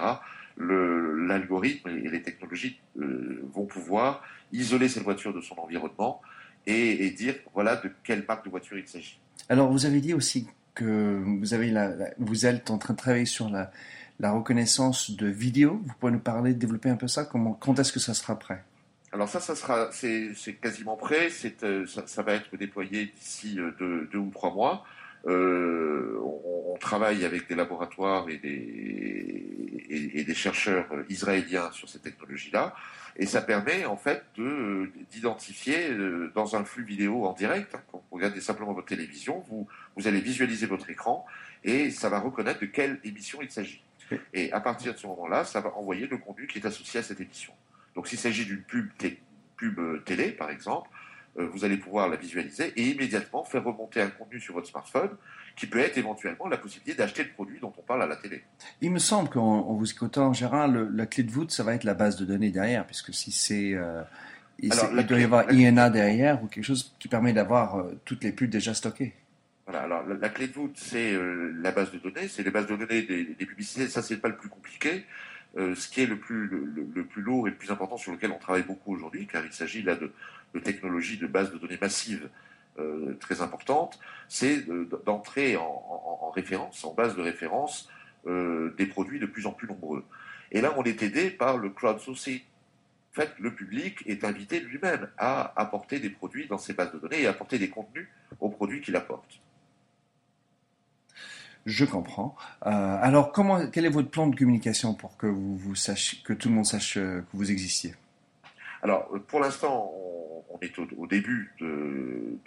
l'algorithme 0.57 1.89
et 1.89 2.09
les 2.09 2.21
technologies 2.21 2.79
euh, 2.99 3.43
vont 3.53 3.65
pouvoir 3.65 4.23
isoler 4.51 4.89
cette 4.89 5.03
voiture 5.03 5.33
de 5.33 5.41
son 5.41 5.55
environnement 5.59 6.21
et, 6.65 7.09
dire 7.11 7.35
voilà 7.53 7.75
de 7.77 7.91
quelle 8.03 8.25
marque 8.27 8.45
de 8.45 8.49
voiture 8.49 8.77
il 8.77 8.87
s'agit. 8.87 9.19
Alors 9.49 9.71
vous 9.71 9.85
avez 9.85 10.01
dit 10.01 10.13
aussi 10.13 10.47
que 10.75 11.21
vous, 11.23 11.53
avez 11.53 11.69
la, 11.69 11.91
vous 12.17 12.45
êtes 12.45 12.69
en 12.69 12.77
train 12.77 12.93
de 12.93 12.99
travailler 12.99 13.25
sur 13.25 13.49
la, 13.49 13.71
la 14.19 14.31
reconnaissance 14.31 15.11
de 15.11 15.27
vidéos. 15.27 15.81
Vous 15.85 15.93
pouvez 15.99 16.11
nous 16.11 16.19
parler, 16.19 16.53
développer 16.53 16.89
un 16.89 16.95
peu 16.95 17.07
ça? 17.07 17.25
Comment, 17.25 17.53
Quand 17.53 17.79
est-ce 17.79 17.91
que 17.91 17.99
ça 17.99 18.13
sera 18.13 18.37
prêt? 18.37 18.63
Alors 19.13 19.29
ça, 19.29 19.39
ça 19.39 19.55
sera, 19.55 19.89
c'est 19.91 20.59
quasiment 20.61 20.97
prêt. 20.97 21.29
Euh, 21.63 21.85
ça, 21.85 22.05
ça, 22.05 22.21
va 22.23 22.33
être 22.33 22.55
déployé 22.57 23.13
d'ici 23.17 23.59
euh, 23.59 23.71
deux, 23.79 24.09
deux, 24.11 24.17
ou 24.17 24.29
trois 24.31 24.53
mois. 24.53 24.83
On, 25.27 26.77
travaille 26.79 27.25
avec 27.25 27.47
des 27.49 27.55
laboratoires 27.55 28.29
et 28.29 28.37
des, 28.37 30.33
chercheurs 30.33 30.85
israéliens 31.09 31.71
sur 31.71 31.89
ces 31.89 31.99
technologies-là. 31.99 32.75
Et 33.17 33.25
ça 33.25 33.41
permet 33.41 33.85
en 33.85 33.97
fait 33.97 34.23
de, 34.37 34.91
d'identifier 35.11 35.89
euh, 35.89 36.31
dans 36.35 36.55
un 36.55 36.63
flux 36.63 36.83
vidéo 36.83 37.25
en 37.25 37.33
direct, 37.33 37.73
hein, 37.73 37.81
quand 37.91 37.97
vous 37.97 38.15
regardez 38.17 38.39
simplement 38.41 38.73
votre 38.73 38.87
télévision, 38.87 39.43
vous, 39.49 39.67
allez 40.07 40.21
visualiser 40.21 40.67
votre 40.67 40.89
écran 40.91 41.25
et 41.63 41.89
ça 41.89 42.09
va 42.09 42.19
reconnaître 42.19 42.59
de 42.59 42.67
quelle 42.67 42.99
émission 43.03 43.39
il 43.41 43.49
s'agit. 43.49 43.81
Et 44.33 44.51
à 44.51 44.61
partir 44.61 44.93
de 44.93 44.99
ce 44.99 45.07
moment-là, 45.07 45.43
ça 45.43 45.59
va 45.61 45.75
envoyer 45.75 46.05
le 46.05 46.17
contenu 46.17 46.45
qui 46.45 46.59
est 46.59 46.65
associé 46.65 46.99
à 46.99 47.03
cette 47.03 47.19
émission. 47.19 47.53
Donc 47.95 48.07
s'il 48.07 48.19
s'agit 48.19 48.45
d'une 48.45 48.61
pub, 48.61 48.89
pub 49.57 49.79
euh, 49.79 50.03
télé, 50.05 50.29
par 50.29 50.51
exemple, 50.51 50.89
euh, 50.93 50.96
vous 51.37 51.63
allez 51.63 51.77
pouvoir 51.77 52.09
la 52.09 52.15
visualiser 52.15 52.73
et 52.75 52.89
immédiatement 52.89 53.43
faire 53.43 53.63
remonter 53.63 54.01
un 54.01 54.09
contenu 54.09 54.39
sur 54.39 54.55
votre 54.55 54.67
smartphone 54.67 55.11
qui 55.57 55.65
peut 55.65 55.79
être 55.79 55.97
éventuellement 55.97 56.47
la 56.47 56.57
possibilité 56.57 56.93
d'acheter 56.93 57.23
le 57.23 57.31
produit 57.31 57.59
dont 57.59 57.73
on 57.77 57.81
parle 57.81 58.03
à 58.03 58.05
la 58.05 58.15
télé. 58.15 58.43
Il 58.79 58.91
me 58.91 58.99
semble 58.99 59.27
qu'en 59.29 59.73
vous 59.73 59.91
écoutant, 59.91 60.31
Gérard, 60.31 60.67
la 60.67 61.05
clé 61.07 61.23
de 61.23 61.31
voûte, 61.31 61.51
ça 61.51 61.63
va 61.63 61.73
être 61.73 61.83
la 61.83 61.95
base 61.95 62.15
de 62.15 62.25
données 62.25 62.51
derrière, 62.51 62.85
puisque 62.85 63.13
si 63.13 63.31
c'est... 63.31 63.73
Euh, 63.73 64.03
il, 64.59 64.69
doit 64.69 65.19
y 65.19 65.23
avoir 65.23 65.51
INA 65.51 65.89
derrière 65.89 66.43
ou 66.43 66.47
quelque 66.47 66.63
chose 66.63 66.95
qui 66.99 67.07
permet 67.07 67.33
d'avoir 67.33 67.77
euh, 67.77 67.99
toutes 68.05 68.23
les 68.23 68.31
pubs 68.31 68.49
déjà 68.49 68.73
stockées. 68.73 69.13
Voilà, 69.65 69.81
alors 69.81 70.03
la, 70.07 70.29
clé 70.29 70.47
de 70.47 70.53
voûte, 70.53 70.75
c'est 70.75 71.13
euh, 71.13 71.53
la 71.59 71.71
base 71.71 71.91
de 71.91 71.97
données, 71.97 72.27
c'est 72.27 72.43
les 72.43 72.51
bases 72.51 72.67
de 72.67 72.75
données 72.75 73.01
des, 73.01 73.45
publicités, 73.45 73.87
ça 73.87 74.01
c'est 74.01 74.17
pas 74.17 74.29
le 74.29 74.37
plus 74.37 74.49
compliqué. 74.49 75.05
ce 75.57 75.87
qui 75.89 76.01
est 76.01 76.05
le 76.05 76.17
plus, 76.17 76.47
le, 76.47 77.03
plus 77.03 77.21
lourd 77.21 77.47
et 77.47 77.51
le 77.51 77.57
plus 77.57 77.71
important 77.71 77.97
sur 77.97 78.11
lequel 78.11 78.31
on 78.31 78.37
travaille 78.37 78.63
beaucoup 78.63 78.93
aujourd'hui, 78.93 79.27
car 79.27 79.43
il 79.43 79.51
s'agit 79.51 79.81
là 79.81 79.95
de, 79.95 80.11
de 80.57 80.63
technologies 80.63 81.17
de 81.17 81.27
bases 81.27 81.51
de 81.51 81.57
données 81.57 81.77
massives 81.79 82.29
euh, 82.79 83.15
très 83.19 83.41
importante, 83.41 83.99
c'est 84.27 84.65
d'entrer 85.05 85.55
en, 85.57 86.31
référence, 86.33 86.83
en 86.83 86.93
base 86.93 87.15
de 87.15 87.21
référence, 87.21 87.89
euh, 88.27 88.73
des 88.77 88.85
produits 88.85 89.19
de 89.19 89.25
plus 89.25 89.45
en 89.47 89.51
plus 89.51 89.67
nombreux. 89.67 90.03
Et 90.51 90.61
là, 90.61 90.73
on 90.77 90.83
est 90.83 91.01
aidé 91.01 91.29
par 91.29 91.57
le 91.57 91.69
crowdsourcing. 91.69 92.41
En 93.11 93.15
fait, 93.21 93.31
le 93.39 93.53
public 93.53 94.03
est 94.05 94.23
invité 94.23 94.59
lui-même 94.59 95.09
à 95.17 95.53
apporter 95.59 95.99
des 95.99 96.09
produits 96.09 96.47
dans 96.47 96.57
ses 96.57 96.73
bases 96.73 96.93
de 96.93 96.99
données 96.99 97.21
et 97.21 97.27
apporter 97.27 97.57
des 97.57 97.69
contenus 97.69 98.07
aux 98.39 98.49
produits 98.49 98.81
qu'il 98.81 98.95
apporte. 98.95 99.39
Je 101.65 101.83
comprends. 101.83 102.35
Euh, 102.65 102.69
alors, 102.69 103.31
comment, 103.31 103.67
quel 103.67 103.85
est 103.85 103.89
votre 103.89 104.09
plan 104.09 104.27
de 104.27 104.35
communication 104.35 104.93
pour 104.93 105.17
que 105.17 105.27
vous, 105.27 105.57
vous 105.57 105.75
sachiez, 105.75 106.19
que 106.23 106.33
tout 106.33 106.49
le 106.49 106.55
monde 106.55 106.65
sache 106.65 106.93
que 106.93 107.23
vous 107.33 107.51
existiez? 107.51 107.95
Alors, 108.83 109.09
pour 109.27 109.39
l'instant, 109.39 109.91
on 110.49 110.59
est 110.59 110.77
au, 110.79 111.07
début 111.07 111.53
de, 111.59 112.37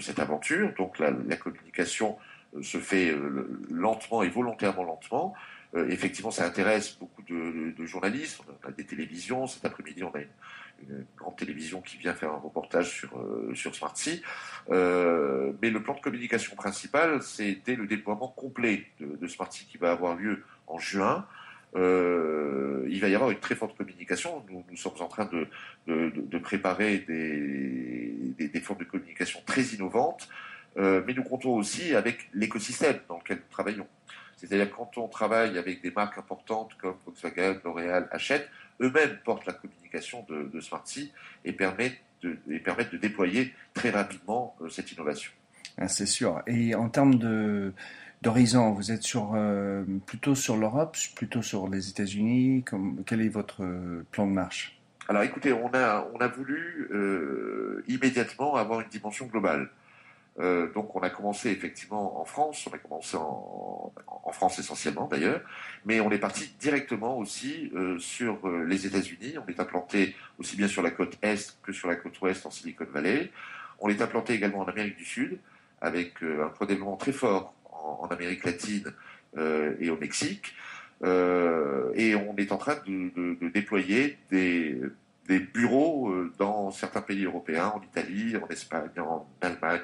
cette 0.00 0.18
aventure, 0.18 0.72
donc 0.76 0.98
la, 0.98 1.12
communication 1.36 2.18
euh, 2.56 2.62
se 2.62 2.78
fait 2.78 3.10
euh, 3.10 3.60
lentement 3.70 4.22
et 4.22 4.28
volontairement 4.28 4.84
lentement. 4.84 5.34
Euh, 5.74 5.88
effectivement, 5.90 6.30
ça 6.30 6.46
intéresse 6.46 6.96
beaucoup 6.98 7.22
de, 7.22 7.74
journalistes. 7.84 8.40
On 8.64 8.68
a 8.68 8.72
des 8.72 8.84
télévisions. 8.84 9.46
Cet 9.46 9.64
après-midi, 9.64 10.02
on 10.02 10.14
a 10.14 10.20
une, 10.20 11.04
grande 11.16 11.36
télévision 11.36 11.80
qui 11.80 11.96
vient 11.96 12.14
faire 12.14 12.32
un 12.32 12.38
reportage 12.38 12.90
sur, 12.90 13.10
sur 13.54 13.74
Smartsea. 13.74 14.20
mais 14.68 15.70
le 15.70 15.82
plan 15.82 15.94
de 15.94 16.00
communication 16.00 16.54
principal, 16.54 17.20
c'était 17.22 17.74
le 17.74 17.86
déploiement 17.86 18.28
complet 18.28 18.86
de, 19.00 19.16
de 19.16 19.26
Smartsea 19.26 19.64
qui 19.68 19.76
va 19.76 19.90
avoir 19.90 20.14
lieu 20.14 20.44
en 20.68 20.78
juin. 20.78 21.26
Euh, 21.76 22.86
il 22.88 23.00
va 23.00 23.08
y 23.08 23.14
avoir 23.14 23.30
une 23.30 23.38
très 23.38 23.54
forte 23.54 23.76
communication. 23.76 24.44
Nous, 24.50 24.76
sommes 24.76 25.00
en 25.00 25.08
train 25.08 25.28
de, 25.86 26.38
préparer 26.38 26.98
des, 26.98 28.60
formes 28.60 28.80
de 28.80 28.84
communication 28.84 29.40
très 29.46 29.62
innovantes, 29.62 30.28
euh, 30.76 31.02
mais 31.06 31.14
nous 31.14 31.24
comptons 31.24 31.54
aussi 31.54 31.94
avec 31.94 32.28
l'écosystème 32.32 32.98
dans 33.08 33.18
lequel 33.18 33.38
nous 33.38 33.50
travaillons. 33.50 33.86
C'est-à-dire 34.36 34.70
quand 34.70 34.96
on 34.98 35.08
travaille 35.08 35.58
avec 35.58 35.82
des 35.82 35.90
marques 35.90 36.16
importantes 36.16 36.74
comme 36.80 36.94
Volkswagen, 37.04 37.60
L'Oréal, 37.64 38.08
Hachette, 38.12 38.48
eux-mêmes 38.80 39.18
portent 39.24 39.46
la 39.46 39.52
communication 39.52 40.24
de, 40.28 40.44
de, 40.44 40.60
et 41.44 41.52
permettent 41.52 42.00
de 42.22 42.96
déployer 42.96 43.52
très 43.74 43.90
rapidement 43.90 44.56
euh, 44.60 44.68
cette 44.68 44.92
innovation. 44.92 45.32
Ah, 45.76 45.88
c'est 45.88 46.06
sûr. 46.06 46.42
Et 46.46 46.74
en 46.74 46.88
termes 46.88 47.16
de 47.16 47.72
d'horizon 48.22 48.72
Vous 48.72 48.92
êtes 48.92 49.04
euh, 49.16 49.84
plutôt 50.06 50.34
sur 50.34 50.56
l'Europe, 50.56 50.96
plutôt 51.14 51.42
sur 51.42 51.68
les 51.68 51.90
États-Unis 51.90 52.64
Quel 53.06 53.20
est 53.20 53.28
votre 53.28 53.62
euh, 53.62 54.04
plan 54.10 54.26
de 54.26 54.32
marche? 54.32 54.78
Alors 55.08 55.22
écoutez, 55.22 55.52
on 55.52 55.70
a, 55.72 56.28
voulu 56.28 56.88
euh, 56.92 57.82
immédiatement 57.88 58.56
avoir 58.56 58.80
une 58.80 58.88
dimension 58.88 59.26
globale. 59.26 59.70
donc 60.38 60.94
on 60.94 61.00
a 61.00 61.08
commencé 61.08 61.48
effectivement 61.50 62.20
en 62.20 62.26
France, 62.26 62.68
on 62.70 62.74
a 62.74 62.78
commencé 62.78 63.16
en, 63.16 63.92
France 64.32 64.58
essentiellement 64.58 65.08
d'ailleurs, 65.08 65.40
mais 65.86 66.00
on 66.00 66.10
est 66.10 66.18
parti 66.18 66.52
directement 66.60 67.16
aussi 67.16 67.72
sur 67.98 68.46
les 68.66 68.86
États-Unis. 68.86 69.36
On 69.38 69.48
est 69.48 69.58
implanté 69.58 70.14
aussi 70.38 70.56
bien 70.56 70.68
sur 70.68 70.82
la 70.82 70.90
côte 70.90 71.16
est 71.22 71.56
que 71.62 71.72
sur 71.72 71.88
la 71.88 71.96
côte 71.96 72.20
ouest 72.20 72.44
en 72.44 72.50
Silicon 72.50 72.86
Valley. 72.92 73.30
On 73.80 73.88
est 73.88 74.02
implanté 74.02 74.34
également 74.34 74.58
en 74.58 74.66
Amérique 74.66 74.98
du 74.98 75.06
Sud 75.06 75.38
avec 75.80 76.22
un 76.22 76.66
développement 76.66 76.96
très 76.96 77.12
fort 77.12 77.54
en, 77.84 78.06
Amérique 78.08 78.44
latine 78.44 78.92
euh, 79.36 79.74
et 79.80 79.90
au 79.90 79.96
Mexique. 79.96 80.54
Euh, 81.04 81.92
et 81.94 82.14
on 82.14 82.34
est 82.36 82.50
en 82.52 82.56
train 82.56 82.76
de, 82.86 83.48
déployer 83.50 84.18
des, 84.30 84.80
bureaux 85.54 86.10
euh, 86.10 86.32
dans 86.38 86.70
certains 86.70 87.02
pays 87.02 87.24
européens, 87.24 87.72
en 87.74 87.82
Italie, 87.82 88.36
en 88.36 88.48
Espagne, 88.48 88.88
en 88.98 89.28
Allemagne, 89.40 89.80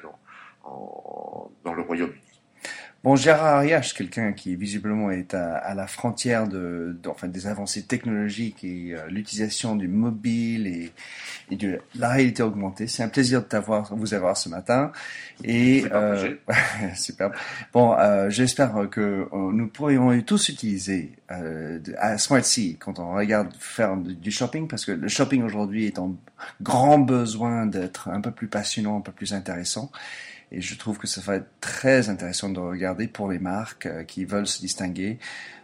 dans 0.63 1.73
le 1.73 1.81
Royaume-Uni. 1.81 2.24
Bon, 3.05 3.15
Gérard 3.15 3.57
Arias, 3.57 3.93
quelqu'un 3.95 4.33
qui 4.33 4.55
visiblement 4.55 5.11
est 5.11 5.35
à, 5.35 5.75
la 5.75 5.85
frontière 5.85 6.47
de, 6.47 6.97
enfin, 7.05 7.27
des 7.27 7.45
avancées 7.45 7.83
technologiques 7.83 8.63
et 8.63 8.95
euh, 8.95 9.05
l'utilisation 9.09 9.75
du 9.75 9.87
mobile 9.87 10.65
et, 10.65 10.91
de 11.55 11.77
la 11.99 12.09
réalité 12.09 12.41
augmentée. 12.41 12.87
C'est 12.87 13.03
un 13.03 13.07
plaisir 13.07 13.43
de 13.43 13.45
t'avoir, 13.45 13.95
vous 13.95 14.15
avoir 14.15 14.35
ce 14.35 14.49
matin. 14.49 14.91
Et 15.43 15.85
euh, 15.91 16.33
super. 16.95 17.29
Bon, 17.71 17.93
euh, 17.93 18.31
j'espère 18.31 18.73
que 18.89 19.29
nous 19.31 19.67
pourrions 19.67 20.19
tous 20.23 20.49
utiliser 20.49 21.11
à 21.29 22.17
Smart 22.17 22.43
Sea 22.43 22.75
quand 22.79 22.97
on 22.97 23.13
regarde 23.13 23.53
faire 23.59 23.97
du 23.97 24.31
shopping, 24.31 24.67
parce 24.67 24.83
que 24.83 24.91
le 24.91 25.07
shopping 25.09 25.43
aujourd'hui 25.43 25.85
est 25.85 25.99
en 25.99 26.15
grand 26.59 26.97
besoin 26.97 27.67
d'être 27.67 28.09
un 28.09 28.21
peu 28.21 28.31
plus 28.31 28.47
passionnant, 28.47 28.97
un 28.97 29.01
peu 29.01 29.11
plus 29.11 29.35
intéressant. 29.35 29.91
Et 30.55 30.61
je 30.61 30.75
trouve 30.77 30.97
que 30.97 31.05
ça 31.05 31.19
va 31.19 31.35
être 31.35 31.49
très 31.59 32.07
intéressant 32.07 32.49
de 32.49 32.61
regarder 32.61 33.07
pour 33.09 33.29
les 33.29 33.39
marques 33.39 33.87
euh, 33.87 34.03
qui 34.03 34.23
veulent 34.23 34.47
se 34.47 34.61
distinguer. 34.61 35.19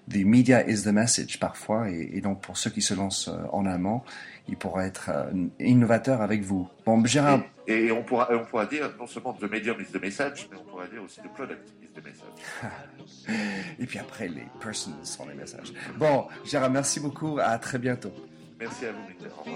The 0.09 0.25
media 0.25 0.67
is 0.67 0.83
the 0.83 0.87
message 0.87 1.39
parfois. 1.39 1.89
Et, 1.89 2.19
donc 2.19 2.41
pour 2.41 2.57
ceux 2.57 2.69
qui 2.71 2.81
se 2.81 2.93
lancent 2.93 3.29
euh, 3.29 3.37
en 3.53 3.65
allemand, 3.65 4.03
ils 4.49 4.57
pourraient 4.57 4.87
être 4.87 5.09
euh, 5.09 5.31
innovateurs 5.61 6.21
avec 6.21 6.41
vous. 6.41 6.67
Bon, 6.85 7.03
Gérard. 7.05 7.39
Et, 7.67 7.89
on, 7.89 8.03
pourra, 8.03 8.27
on 8.31 8.43
pourra 8.43 8.65
dire 8.65 8.91
non 8.99 9.07
seulement 9.07 9.31
the 9.31 9.49
medium 9.49 9.79
is 9.79 9.97
the 9.97 10.01
message, 10.01 10.49
mais 10.51 10.57
on 10.57 10.69
pourra 10.69 10.87
dire 10.87 11.01
aussi 11.01 11.21
the 11.21 11.33
product 11.33 11.69
is 11.81 11.87
the 11.95 12.03
message. 12.03 13.29
et 13.79 13.85
puis 13.85 13.99
après, 13.99 14.27
les 14.27 14.47
persons 14.59 14.91
sont 15.03 15.25
les 15.25 15.35
messages. 15.35 15.71
Bon, 15.97 16.27
Gérard, 16.43 16.69
merci 16.69 16.99
beaucoup. 16.99 17.39
À 17.39 17.57
très 17.59 17.79
bientôt. 17.79 18.11
Merci 18.59 18.85
à 18.85 18.91
vous, 18.91 19.51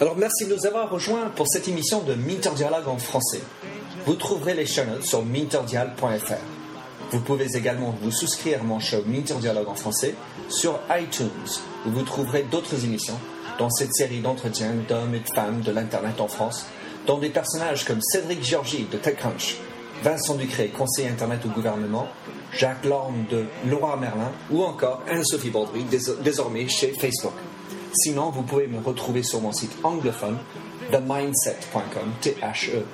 Alors, 0.00 0.16
merci 0.16 0.46
de 0.46 0.54
nous 0.54 0.66
avoir 0.66 0.90
rejoints 0.90 1.30
pour 1.30 1.46
cette 1.48 1.68
émission 1.68 2.02
de 2.02 2.14
Minter 2.14 2.50
Dialogue 2.56 2.88
en 2.88 2.98
français. 2.98 3.40
Vous 4.06 4.14
trouverez 4.14 4.54
les 4.54 4.66
chaînes 4.66 5.02
sur 5.02 5.24
minterdial.fr. 5.24 6.34
Vous 7.10 7.20
pouvez 7.20 7.56
également 7.56 7.94
vous 8.00 8.10
souscrire 8.10 8.60
à 8.60 8.64
mon 8.64 8.80
show 8.80 8.98
Minter 9.06 9.34
Dialogue 9.40 9.68
en 9.68 9.74
français 9.74 10.14
sur 10.48 10.78
iTunes, 10.90 11.28
où 11.86 11.90
vous 11.90 12.02
trouverez 12.02 12.44
d'autres 12.44 12.84
émissions 12.84 13.18
dans 13.58 13.70
cette 13.70 13.94
série 13.94 14.20
d'entretiens 14.20 14.74
d'hommes 14.88 15.14
et 15.14 15.20
de 15.20 15.34
femmes 15.34 15.60
de 15.62 15.72
l'Internet 15.72 16.20
en 16.20 16.28
France, 16.28 16.66
dont 17.06 17.18
des 17.18 17.30
personnages 17.30 17.84
comme 17.84 18.00
Cédric 18.00 18.44
Georgie 18.44 18.86
de 18.90 18.98
TechCrunch, 18.98 19.56
Vincent 20.02 20.36
Ducré, 20.36 20.68
conseiller 20.68 21.08
Internet 21.08 21.40
au 21.44 21.48
gouvernement, 21.48 22.08
Jacques 22.52 22.84
Lorme 22.84 23.24
de 23.30 23.44
Laura 23.66 23.96
Merlin 23.96 24.30
ou 24.50 24.62
encore 24.62 25.02
Anne-Sophie 25.10 25.50
Baudry, 25.50 25.84
désormais 26.22 26.68
chez 26.68 26.92
Facebook. 26.92 27.34
Sinon, 27.94 28.30
vous 28.30 28.42
pouvez 28.42 28.66
me 28.66 28.80
retrouver 28.80 29.22
sur 29.22 29.40
mon 29.40 29.52
site 29.52 29.72
anglophone 29.82 30.38
themindset.com, 30.90 32.12
T-H-E-M-Y-N-D-S-E-T, 32.20 32.84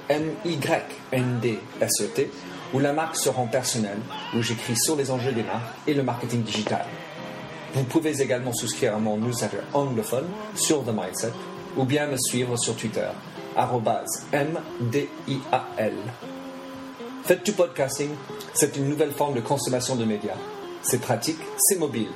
où 2.72 2.78
la 2.80 2.92
marque 2.92 3.16
se 3.16 3.28
rend 3.28 3.46
personnelle, 3.46 4.00
où 4.34 4.42
j'écris 4.42 4.76
sur 4.76 4.96
les 4.96 5.10
enjeux 5.10 5.32
des 5.32 5.42
marques 5.42 5.74
et 5.86 5.94
le 5.94 6.02
marketing 6.02 6.42
digital. 6.42 6.84
Vous 7.74 7.84
pouvez 7.84 8.20
également 8.20 8.52
souscrire 8.52 8.94
à 8.94 8.98
mon 8.98 9.16
newsletter 9.16 9.58
anglophone 9.72 10.26
sur 10.54 10.84
The 10.84 10.92
Mindset 10.94 11.32
ou 11.76 11.84
bien 11.84 12.06
me 12.06 12.16
suivre 12.16 12.56
sur 12.56 12.76
Twitter, 12.76 13.08
M-D-I-A-L. 14.32 15.92
Faites 17.24 17.44
du 17.44 17.52
podcasting, 17.52 18.10
c'est 18.52 18.76
une 18.76 18.88
nouvelle 18.88 19.12
forme 19.12 19.34
de 19.34 19.40
consommation 19.40 19.96
de 19.96 20.04
médias. 20.04 20.36
C'est 20.82 21.00
pratique, 21.00 21.40
c'est 21.56 21.78
mobile. 21.78 22.10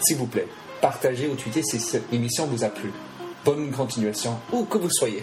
S'il 0.00 0.16
vous 0.16 0.26
plaît, 0.26 0.48
partagez 0.80 1.28
ou 1.28 1.34
tweetez 1.34 1.62
si 1.62 1.78
cette 1.78 2.12
émission 2.12 2.46
vous 2.46 2.64
a 2.64 2.68
plu. 2.68 2.90
Bonne 3.44 3.70
continuation, 3.72 4.38
où 4.52 4.64
que 4.64 4.78
vous 4.78 4.88
soyez. 4.88 5.22